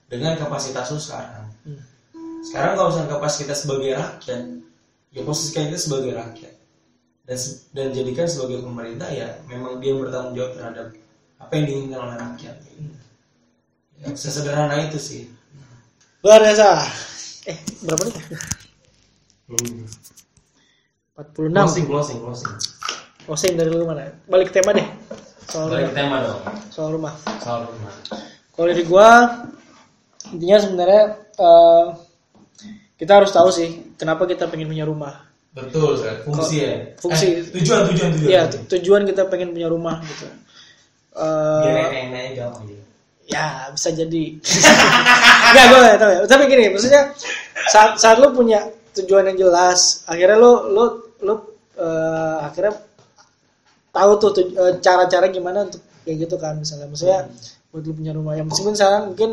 [0.10, 1.46] Dengan kapasitas lu sekarang.
[1.64, 1.82] Hmm.
[2.42, 4.42] Sekarang kalau misalnya kapasitas sebagai rakyat,
[5.10, 6.54] ya posisikan kita sebagai rakyat.
[7.24, 10.88] Dan se- dan jadikan sebagai pemerintah ya memang dia yang bertanggung jawab terhadap
[11.38, 12.56] apa yang diinginkan oleh rakyat.
[13.96, 15.24] Ya, sesederhana itu sih.
[16.20, 16.84] luar biasa
[17.46, 18.16] eh berapa nih
[19.48, 19.88] Hmm.
[21.16, 22.52] 46 Closing, closing, closing.
[23.24, 24.84] closing dari lu mana balik ke tema deh
[25.46, 26.42] soal Balik rumah ke tema dong.
[26.70, 27.94] soal rumah Soal rumah.
[28.52, 29.08] kalau dari gua
[30.32, 31.04] intinya sebenarnya
[31.36, 31.86] eh,
[32.96, 36.74] kita harus tahu sih kenapa kita pengen punya rumah Betul, fungsi ya.
[36.96, 37.28] fungsi.
[37.42, 38.30] Eh, tujuan, tujuan, tujuan.
[38.30, 40.28] Iya tu- tujuan kita pengen punya rumah gitu
[41.10, 41.90] Eh, Biar
[42.64, 42.76] gitu.
[43.28, 44.24] ya bisa jadi
[45.52, 47.12] nggak gue nggak tahu ya tapi gini maksudnya
[47.68, 48.62] saat saat lu punya
[48.94, 50.84] tujuan yang jelas akhirnya lu lu
[51.20, 51.34] lu
[51.76, 52.74] eh, akhirnya
[53.90, 57.20] tahu tuh tuj- cara-cara gimana untuk kayak gitu kan misalnya maksudnya
[57.70, 59.30] buat lu punya rumah ya meskipun sekarang mungkin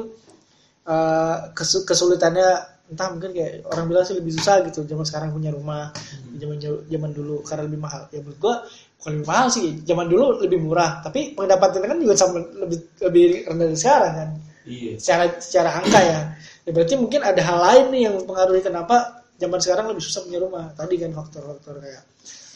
[0.86, 2.48] eh, kesu- kesulitannya
[2.86, 5.90] entah mungkin kayak orang bilang sih lebih susah gitu zaman sekarang punya rumah
[6.38, 6.56] zaman
[6.86, 8.54] zaman dulu karena lebih mahal ya menurut gua
[9.02, 13.24] bukan lebih mahal sih zaman dulu lebih murah tapi pendapatannya kan juga sama lebih lebih
[13.50, 14.30] rendah dari sekarang kan
[14.66, 14.98] Iya.
[14.98, 16.20] secara secara angka ya.
[16.66, 20.42] ya berarti mungkin ada hal lain nih yang mempengaruhi kenapa zaman sekarang lebih susah punya
[20.42, 22.02] rumah tadi kan faktor-faktor kayak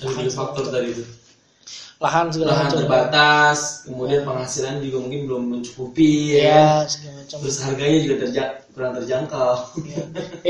[0.02, 1.04] Ada tiga faktor tadi itu.
[2.01, 2.78] Lahan segala Lahan macam.
[2.80, 6.48] terbatas, kemudian penghasilan juga mungkin belum mencukupi, ya.
[6.48, 7.36] ya segala macam.
[7.44, 9.53] Terus harganya juga terja- kurang terjangkau.
[9.84, 10.05] Ya,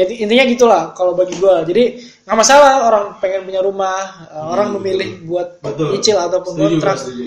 [0.06, 1.66] inti- intinya gitulah kalau bagi gua.
[1.66, 5.98] Jadi nggak masalah orang pengen punya rumah uh, orang memilih buat Betul.
[5.98, 6.96] nyicil ataupun Setuju, kontrak.
[7.02, 7.24] Setuju.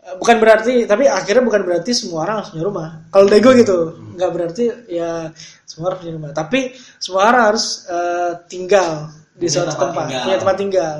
[0.00, 2.88] Uh, bukan berarti tapi akhirnya bukan berarti semua orang harus punya rumah.
[3.10, 3.78] Kalau dari gua gitu
[4.14, 5.34] nggak berarti ya
[5.66, 6.30] semua harus punya rumah.
[6.30, 6.60] Tapi
[7.02, 10.22] semua orang harus uh, tinggal di Punya suatu tempat tempat tinggal.
[10.22, 10.96] punya tempat tinggal.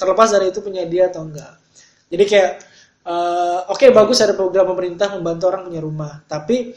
[0.00, 1.57] Terlepas dari itu punya dia atau enggak
[2.08, 2.50] jadi kayak
[3.04, 6.72] eh, oke bagus ada program pemerintah membantu orang punya rumah, tapi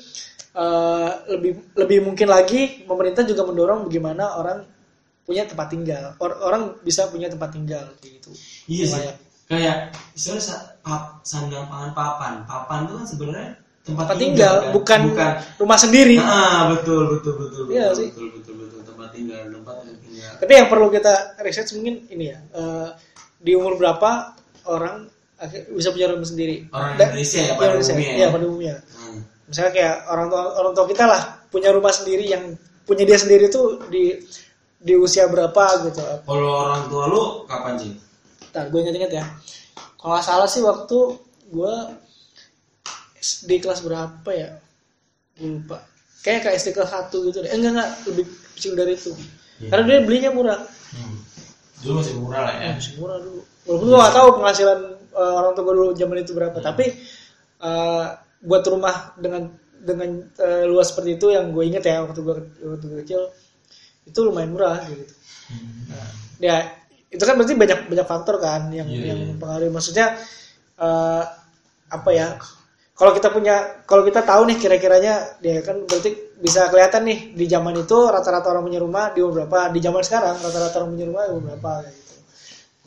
[0.52, 4.60] eh, lebih lebih mungkin lagi pemerintah juga mendorong bagaimana orang
[5.22, 8.32] punya tempat tinggal, Or- orang bisa punya tempat tinggal gitu.
[8.68, 9.00] Iya sih.
[9.00, 9.16] Layak.
[9.52, 9.78] Kayak
[10.16, 12.34] sa- pap, sandang pangan papan.
[12.48, 13.50] Papan itu kan sebenarnya
[13.84, 14.72] tempat, Tempat tinggal, kan?
[14.72, 16.16] bukan, bukan rumah sendiri.
[16.20, 17.76] Ah, betul betul betul betul.
[17.76, 18.08] Iya betul, sih.
[18.16, 20.32] betul betul betul tempat tinggal, tempat tinggal.
[20.40, 21.14] Tapi yang perlu kita
[21.44, 22.90] research mungkin ini ya, eh,
[23.42, 24.36] di umur berapa
[24.72, 25.10] orang
[25.72, 26.70] bisa punya rumah sendiri?
[26.70, 27.94] Orang Dan- Indonesia ya Iya, pada Indonesia.
[27.94, 28.14] umumnya.
[28.14, 28.76] Iya, pada umumnya.
[28.92, 29.20] Hmm.
[29.48, 32.44] Misalnya kayak orang tua orang tua kita lah punya rumah sendiri yang
[32.82, 34.16] punya dia sendiri tuh di
[34.78, 36.02] di usia berapa gitu.
[36.24, 37.92] Kalau orang tua lu kapan sih?
[38.50, 39.26] Ntar gue inget-inget ya.
[39.96, 40.98] Kalau salah sih waktu
[41.48, 41.74] gue
[43.16, 44.50] SD kelas berapa ya?
[45.36, 45.78] Gue lupa.
[46.22, 47.50] Kayak kayak SD kelas 1 gitu deh.
[47.50, 49.12] Eh, enggak enggak lebih kecil dari itu.
[49.60, 49.70] Iya.
[49.70, 50.60] Karena dia belinya murah.
[50.94, 51.18] Hmm.
[51.82, 52.64] Dulu masih murah lah ya.
[52.64, 53.42] Ya, masih murah dulu.
[53.62, 54.80] Walaupun gue gak tahu penghasilan
[55.12, 56.58] eh, orang tua gue dulu zaman itu berapa.
[56.60, 56.86] Tapi
[57.62, 58.06] eh,
[58.42, 59.52] buat rumah dengan
[59.82, 60.10] dengan
[60.40, 63.22] eh, luas seperti itu yang gue inget ya waktu gue waktu gue kecil
[64.06, 65.06] itu lumayan murah gitu.
[65.92, 66.08] Nah,
[66.42, 66.56] ya
[67.12, 69.28] itu kan berarti banyak banyak faktor kan yang Iya, yang iya.
[69.36, 69.72] mempengaruhi.
[69.74, 70.16] Maksudnya
[70.80, 71.24] eh,
[71.92, 72.40] apa ya?
[73.02, 77.50] Kalau kita punya, kalau kita tahu nih kira-kiranya, dia kan berarti bisa kelihatan nih di
[77.50, 81.06] zaman itu rata-rata orang punya rumah di umur berapa, di zaman sekarang rata-rata orang punya
[81.10, 82.16] rumah di umur berapa gitu.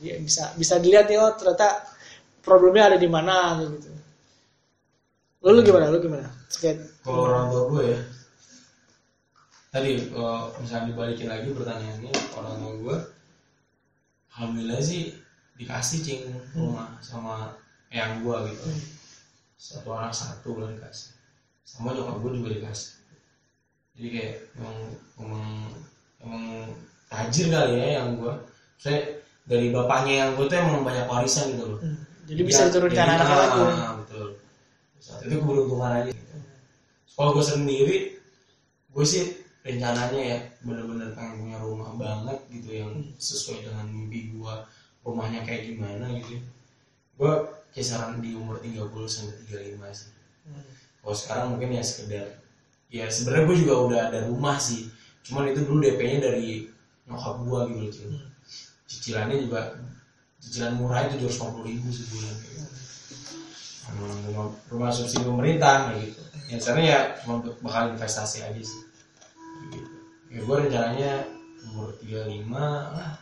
[0.07, 1.83] Dia bisa bisa dilihat nih oh ternyata
[2.45, 3.91] problemnya ada di mana gitu.
[5.45, 5.89] Lu, lu gimana?
[5.89, 6.29] Lu gimana?
[6.53, 8.01] Terkait Kalau orang tua gue ya,
[9.75, 12.97] tadi kalau misalnya dibalikin lagi pertanyaannya orang tua gue,
[14.33, 15.13] alhamdulillah sih
[15.59, 16.23] dikasih cing
[16.57, 17.53] rumah sama
[17.93, 18.65] yang gue gitu.
[19.59, 21.13] Satu orang satu lah dikasih.
[21.65, 23.01] Sama nyokap gue juga dikasih.
[23.95, 24.79] Jadi kayak emang
[25.21, 25.47] emang
[26.25, 26.45] emang
[27.09, 28.35] tajir kali ya yang gue.
[28.81, 29.01] Saya
[29.45, 31.81] dari bapaknya yang gue tuh emang banyak warisan gitu loh.
[31.85, 33.61] Hmm, jadi bisa diturunkan jadi, anak-anak lagi.
[33.79, 34.27] ah, betul
[34.99, 36.37] saat itu keberuntungan aja gitu.
[37.15, 37.97] kalau gue sendiri
[38.95, 39.25] gue sih
[39.65, 44.55] rencananya ya bener-bener pengen punya rumah banget gitu yang sesuai dengan mimpi gue
[45.05, 46.41] rumahnya kayak gimana gitu
[47.15, 47.33] gue
[47.71, 50.11] kisaran di umur 30 sampai 35 sih
[50.45, 50.61] Hmm.
[51.01, 52.37] kalau sekarang mungkin ya sekedar
[52.93, 54.93] ya sebenarnya gue juga udah ada rumah sih
[55.25, 56.69] cuman itu dulu DP-nya dari
[57.09, 58.29] nyokap gue gitu loh
[58.85, 59.73] cicilannya juga
[60.45, 62.35] cicilan murah itu 250 ribu sebulan.
[62.39, 62.67] Kayak gitu.
[63.85, 66.21] Sama rumah, rumah subsidi pemerintah kayak gitu.
[66.53, 68.83] Yang sebenarnya ya cuma untuk bakal investasi aja sih.
[69.73, 69.93] Gitu.
[70.35, 71.13] ya gue rencananya
[71.73, 73.13] umur 35 lah.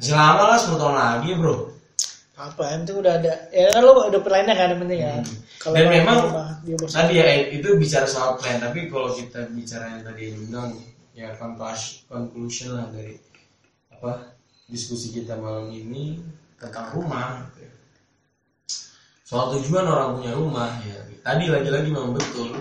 [0.00, 1.56] Masih lama lah 10 tahun lagi bro.
[2.34, 3.32] Apa penting udah ada.
[3.54, 5.14] Ya kan lo udah plannya kan yang penting ya.
[5.22, 5.38] Hmm.
[5.62, 6.48] kalau Dan memang rumah
[6.90, 8.58] tadi ya eh, itu bicara soal plan.
[8.58, 10.70] Tapi kalau kita bicara yang tadi yang bilang
[11.14, 11.30] ya
[12.10, 13.14] conclusion lah dari
[13.94, 14.34] apa
[14.68, 16.18] diskusi kita malam ini
[16.56, 17.72] tentang rumah gitu ya.
[19.24, 22.52] soal tujuan orang punya rumah ya tadi lagi-lagi memang betul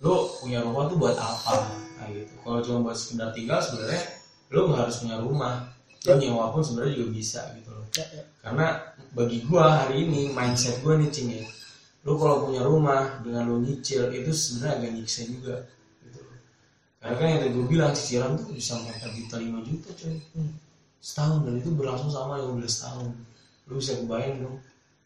[0.00, 1.56] lo punya rumah tuh buat apa
[2.00, 4.02] nah, gitu kalau cuma buat sekedar tinggal sebenarnya
[4.50, 5.54] lo nggak harus punya rumah
[6.00, 8.22] lo nyewa pun sebenarnya juga bisa gitu loh Ya, ya.
[8.38, 8.66] karena
[9.18, 11.42] bagi gua hari ini mindset gua nih cing ya
[12.06, 15.56] lu kalau punya rumah dengan lu nyicil itu sebenarnya agak nyiksa juga
[16.06, 16.38] gitu loh.
[17.02, 20.16] karena kan yang tadi gua bilang cicilan tuh bisa sampai 4 juta 5 juta coy
[20.38, 20.52] Hmm.
[21.00, 21.48] Setahun.
[21.48, 23.08] Dan itu berlangsung sama 15 tahun.
[23.66, 24.56] Lu bisa kebayang dong.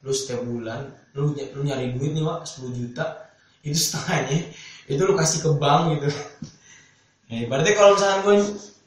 [0.05, 3.31] Lu setiap bulan lu, lu nyari duit nih wak 10 juta.
[3.65, 4.53] Itu setengahnya
[4.85, 6.11] itu lu kasih ke bank gitu.
[7.25, 8.37] Ya, berarti kalau misalkan gue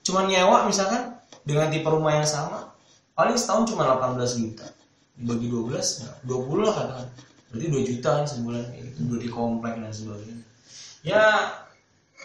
[0.06, 2.70] cuma nyewa misalkan dengan tipe rumah yang sama
[3.18, 4.68] paling setahun cuma 18 juta.
[5.18, 7.08] Dibagi 12 ya 20 lah katakan.
[7.50, 9.00] Berarti 2 juta kan sebulan gitu.
[9.10, 10.46] Udah di komplek dan sebagainya.
[11.02, 11.24] Ya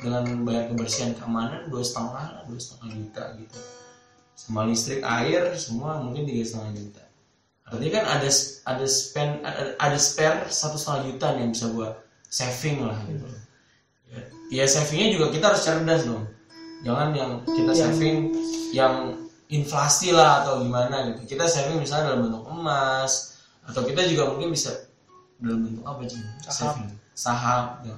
[0.02, 3.60] dengan bayar kebersihan keamanan dua setengah dua setengah juta gitu
[4.42, 7.04] sama listrik air semua mungkin tiga setengah juta.
[7.62, 8.28] Artinya kan ada
[8.66, 11.88] ada spend ada, ada spare satu setengah juta nih yang bisa gua
[12.26, 13.22] saving lah gitu.
[14.10, 14.20] Ya,
[14.50, 16.26] ya savingnya juga kita harus cerdas dong.
[16.82, 18.18] Jangan yang kita Yang- saving
[18.74, 18.94] yang
[19.46, 21.38] inflasi lah atau gimana gitu.
[21.38, 24.74] Kita saving misalnya dalam bentuk emas atau kita juga mungkin bisa
[25.38, 26.18] dalam bentuk apa sih?
[26.50, 26.90] Saving.
[27.14, 27.94] Saham gitu.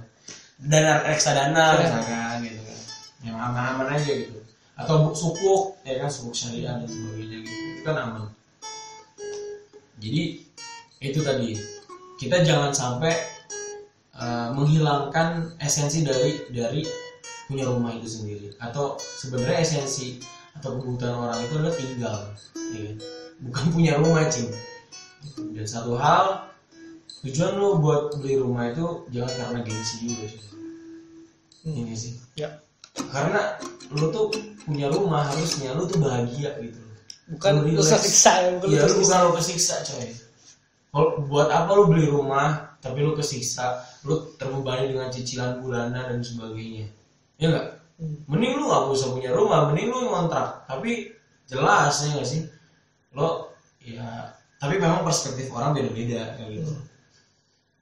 [0.64, 2.78] dana reksadana misalkan gitu kan.
[3.24, 4.43] Yang aman-aman aja gitu
[4.74, 7.64] atau sukuk ya kan sukuk syariah dan sebagainya gitu.
[7.78, 8.24] Itu kan aman.
[10.02, 10.22] Jadi
[11.02, 11.50] itu tadi.
[12.14, 13.10] Kita jangan sampai
[14.14, 16.86] uh, menghilangkan esensi dari dari
[17.50, 18.54] punya rumah itu sendiri.
[18.62, 20.22] Atau sebenarnya esensi
[20.54, 22.16] atau kebutuhan orang itu adalah tinggal
[22.54, 22.96] ya kan?
[23.42, 24.46] bukan punya rumah cing
[25.50, 26.46] dan satu hal
[27.26, 30.54] tujuan lo buat beli rumah itu jangan karena gengsi juga sih
[31.64, 32.20] ini sih.
[32.36, 32.60] Ya.
[33.08, 33.56] Karena
[33.88, 34.28] lu tuh
[34.64, 36.80] punya rumah harusnya lu tuh bahagia gitu.
[37.24, 37.88] Bukan Lu relax.
[37.96, 40.08] tersiksa ya bukan lu Iya, bukan lu kesiksa coy.
[40.94, 46.20] Kalau buat apa lu beli rumah tapi lu kesiksa lu terbebani dengan cicilan bulanan dan
[46.20, 46.88] sebagainya.
[47.38, 48.26] Ya enggak Hmm.
[48.26, 50.66] mending lu gak usah punya rumah mending lu ngontrak.
[50.66, 51.14] Tapi
[51.46, 52.42] jelas ya gak sih?
[53.14, 56.72] Lo ya tapi memang perspektif orang beda-beda kayak gitu.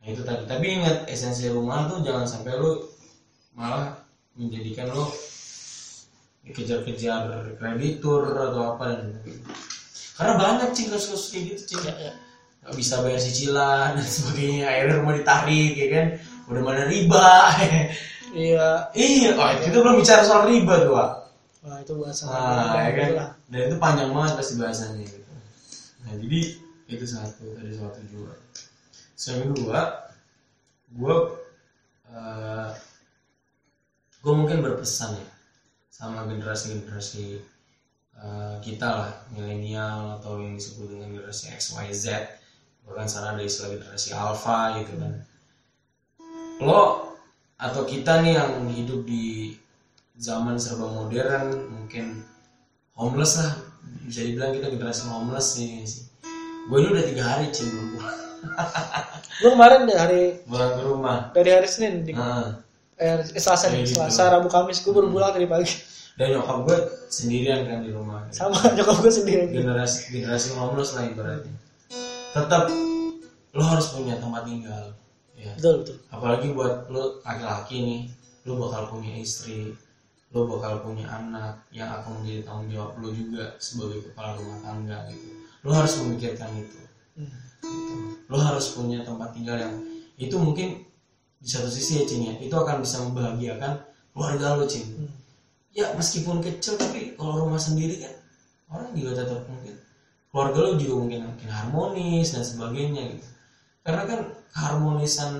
[0.03, 0.45] Nah itu tadi.
[0.45, 2.85] Tapi ingat esensi rumah tuh jangan sampai lu
[3.57, 3.97] malah
[4.37, 5.09] menjadikan lu
[6.43, 9.09] dikejar-kejar kreditur atau apa dan
[10.19, 12.13] karena banyak cing kasus-kasus kayak gitu cing Ya, ya.
[12.75, 16.07] bisa bayar cicilan dan sebagainya akhirnya rumah ditarik ya kan
[16.51, 17.31] udah mana riba
[18.33, 18.89] Iya.
[18.97, 21.11] iya oh, kita belum bicara soal riba tuh Wak.
[21.69, 22.33] Wah itu bahasa.
[22.33, 23.09] Nah, ya kan?
[23.13, 23.31] Itulah.
[23.53, 25.21] Dan itu panjang banget pasti bahasanya gitu.
[26.03, 26.39] Nah, jadi
[26.89, 28.39] itu satu tadi soal tujuan.
[29.21, 29.81] Soal yang kedua,
[30.97, 31.15] gue
[32.09, 32.71] eh
[34.25, 35.27] gue mungkin berpesan ya
[35.93, 37.37] sama generasi-generasi
[38.17, 42.17] eh, kita lah, milenial atau yang disebut dengan generasi X, Y, Z,
[42.89, 45.13] bahkan sana ada istilah generasi Alpha gitu kan.
[46.65, 47.13] Lo
[47.61, 49.55] atau kita nih yang hidup di
[50.17, 52.25] zaman serba modern mungkin
[52.97, 53.53] homeless lah.
[54.09, 56.09] Bisa dibilang kita generasi homeless nih sih?
[56.73, 58.19] Gue ini udah tiga hari belum pulang.
[59.43, 61.19] Gue kemarin dari hari pulang ke rumah.
[61.35, 62.63] dari hari Senin di Nah,
[63.03, 63.99] eh, Selasa nih, gitu.
[63.99, 65.75] Selasa Rabu Kamis gue baru pulang dari pagi.
[66.13, 66.77] dan nyokap gue
[67.09, 69.49] sendirian kan di rumah Sama nyokap gue sendiri.
[69.51, 71.57] generasi generasi homeless lah ibaratnya
[72.31, 72.69] tetap
[73.51, 74.93] lo harus punya tempat tinggal
[75.35, 75.97] ya Betul betul.
[76.09, 78.01] apalagi buat lo laki-laki nih
[78.45, 79.73] lo bakal punya istri
[80.29, 84.99] lo bakal punya anak yang akan menjadi tanggung jawab lo juga sebagai kepala rumah tangga
[85.09, 85.29] gitu
[85.61, 86.81] lo harus memikirkan itu
[87.13, 87.29] Hmm.
[87.61, 87.95] gitu.
[88.27, 89.75] lo harus punya tempat tinggal yang
[90.15, 90.81] itu mungkin
[91.43, 93.73] di satu sisi ya Cing ya itu akan bisa membahagiakan
[94.15, 95.11] keluarga lo Cing Hmm.
[95.75, 98.15] ya meskipun kecil tapi kalau rumah sendiri kan
[98.71, 99.75] orang juga tetap mungkin
[100.31, 103.29] keluarga lo juga mungkin makin harmonis dan sebagainya gitu
[103.83, 104.21] karena kan
[104.55, 105.33] keharmonisan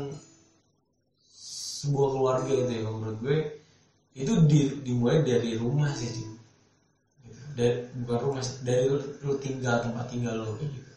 [1.83, 3.39] sebuah keluarga itu ya menurut gue
[4.13, 6.33] itu di- dimulai dari rumah sih Cing.
[7.23, 7.41] Gitu.
[7.55, 10.91] dari bukan rumah dari lu, lu tinggal tempat tinggal lo gitu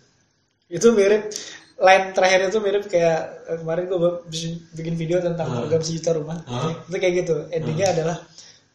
[0.66, 1.30] Itu mirip
[1.78, 4.00] line terakhir itu mirip kayak eh, kemarin gue
[4.72, 5.58] bikin video tentang Hmm.
[5.62, 6.40] program sejuta rumah.
[6.42, 6.72] Hah?
[6.82, 7.36] Itu kayak gitu.
[7.50, 8.18] Endingnya adalah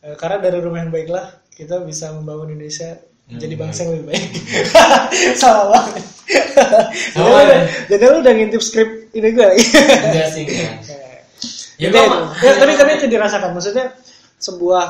[0.01, 4.27] eh, karena dari rumah yang baiklah kita bisa membangun Indonesia Hmm, bangsa yang lebih baik.
[5.41, 6.03] Sama banget.
[7.15, 7.43] Jadi lu ya?
[7.47, 9.65] udah- Jadi lu udah ngintip skrip ini gue lagi.
[9.71, 10.73] enggak sih enggak
[11.81, 13.55] ya gua mah- ya, tapi tapi itu dirasakan.
[13.55, 13.87] Maksudnya
[14.37, 14.85] sebuah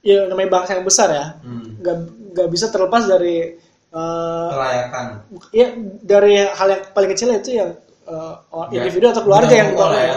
[0.00, 1.74] ya namanya bangsa yang besar ya, Hmm.
[1.78, 1.96] nggak
[2.32, 3.58] nggak bisa terlepas dari
[3.92, 5.04] eh, kelayakan
[5.50, 5.66] ya
[6.02, 7.70] dari hal yang paling kecil itu yang
[8.04, 8.34] eh,
[8.68, 10.14] Ya, individu atau keluarga yang kita ya.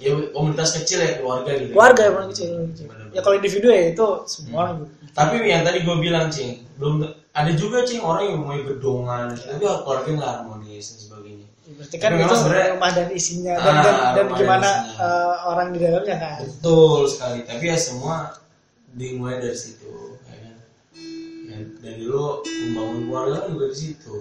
[0.00, 2.50] ya komunitas kecil ya keluarga gitu keluarga yang paling kecil.
[2.80, 3.06] Bener.
[3.10, 4.76] Ya kalau individu ya itu semua orang.
[5.10, 9.60] tapi yang tadi gue bilang cing belum ada juga cing orang yang mau gedongan tapi
[9.60, 12.34] keluarga nggak harmonis dan sebagainya Berarti kan itu
[12.74, 15.06] rumah dan isinya dan Ah, dan, dan gimana isinya.
[15.06, 16.38] eh, orang di dalamnya kan.
[16.42, 18.34] betul sekali tapi ya semua
[18.90, 20.09] dimulai dari situ
[21.78, 24.16] dari lo membangun keluarga kan juga di situ.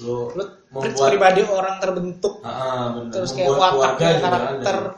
[0.00, 3.12] Lo Lu membuat pribadi orang terbentuk Ah, ah, bener.
[3.12, 3.68] terus kayak juga
[4.16, 4.92] karakter ada.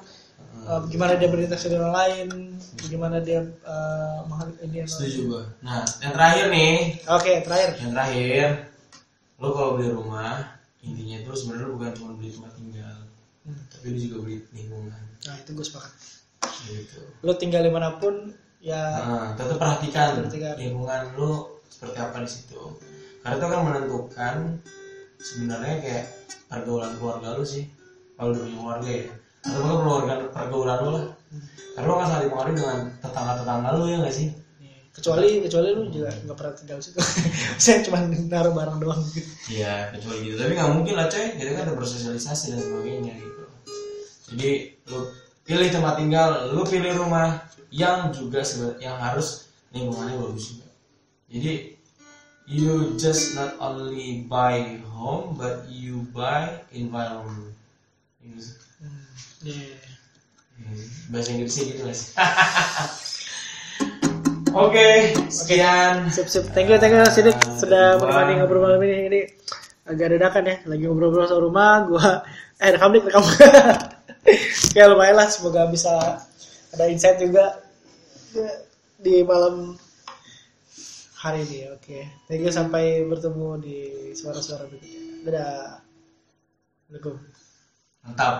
[0.62, 2.28] eh, gimana dia berinteraksi dengan orang lain
[2.82, 6.74] gimana dia eh, menghadapi ini setuju gue nah yang terakhir nih.
[7.08, 7.70] Oke terakhir.
[7.78, 8.46] Yang terakhir
[9.36, 12.96] lo kalau beli rumah intinya itu sebenarnya bukan cuma beli tempat tinggal
[13.42, 13.58] Hmm.
[13.74, 15.02] tapi lo juga beli lingkungan.
[15.26, 15.90] Nah itu gue sepakat.
[16.62, 17.00] Gitu.
[17.20, 18.30] Lo tinggal di mana pun
[18.62, 20.54] ya nah, tetap perhatikan Perhatikan.
[20.54, 22.60] lingkungan lo seperti apa di situ.
[23.22, 24.34] Karena itu akan menentukan
[25.18, 26.04] sebenarnya kayak
[26.46, 27.66] pergaulan keluarga lo sih.
[28.14, 29.06] Kalau punya keluarga ya.
[29.42, 31.06] Atau bahkan keluarga pergaulan lo lah.
[31.74, 34.28] Karena lo akan saling dipengaruhi dengan tetangga tetangga lo ya nggak sih?
[34.92, 37.00] Kecuali kecuali lu juga nggak pernah tinggal situ.
[37.64, 39.00] Saya cuma naruh barang doang.
[39.08, 40.36] Gitu Iya, kecuali gitu.
[40.36, 43.42] Tapi nggak mungkin lah coy, kita kan ada bersosialisasi dan sebagainya gitu.
[44.30, 44.50] Jadi
[44.92, 45.00] lu
[45.42, 47.40] pilih tempat tinggal, lu pilih rumah
[47.72, 48.44] yang juga
[48.78, 50.68] yang harus lingkungannya bagus juga.
[51.32, 51.52] Jadi
[52.44, 57.56] you just not only buy home, but you buy environment.
[58.20, 58.56] Ini sih.
[58.84, 59.04] hmm.
[59.48, 59.80] yeah.
[60.62, 62.12] Hmm, Bahasa Inggrisnya gitu sih?
[64.52, 66.12] Oke, sekian.
[66.12, 69.20] sip sip thank you thank you Sidik Ah, sudah menemani ngobrol malam ini ini
[69.88, 72.20] agak dadakan ya lagi ngobrol-ngobrol soal rumah gua
[72.60, 73.24] eh rekam dik rekam
[74.76, 76.20] ya lumayan lah semoga bisa
[76.68, 77.61] ada insight juga
[79.02, 79.76] di malam
[81.20, 81.98] hari ini oke.
[82.26, 83.78] Thank you sampai bertemu di
[84.16, 85.00] suara-suara berikutnya.
[85.28, 85.78] Dadah.
[86.88, 87.16] Assalamualaikum.
[88.02, 88.36] Mantap.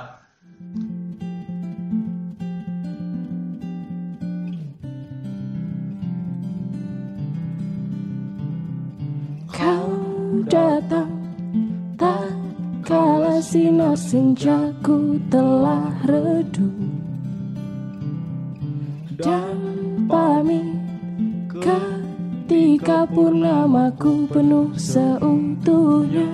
[9.52, 9.92] Kau
[10.48, 11.12] datang
[12.00, 12.42] tak
[12.82, 16.74] Kala sinar senjaku telah redup.
[19.22, 19.51] Dan
[21.62, 26.26] ketika purnamaku penuh seutuhnya.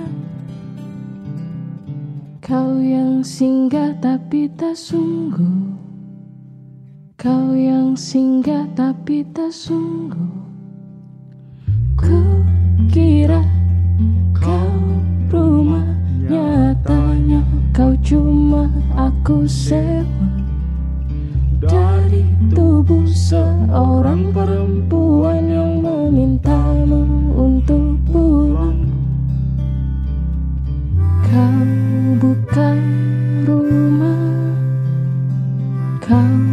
[2.40, 5.76] Kau yang singgah tapi tak sungguh.
[7.20, 10.32] Kau yang singgah tapi tak sungguh.
[12.00, 12.24] Ku
[12.88, 13.44] kira
[14.32, 14.80] kau
[15.28, 15.98] rumah
[16.28, 17.40] Nyatanya.
[17.72, 20.28] Kau cuma aku sewa.
[21.64, 21.97] Dari
[22.52, 27.04] tubuh seorang perempuan yang memintamu
[27.36, 28.88] untuk pulang
[31.28, 31.64] Kau
[32.16, 32.78] bukan
[33.44, 34.24] rumah
[36.00, 36.47] Kau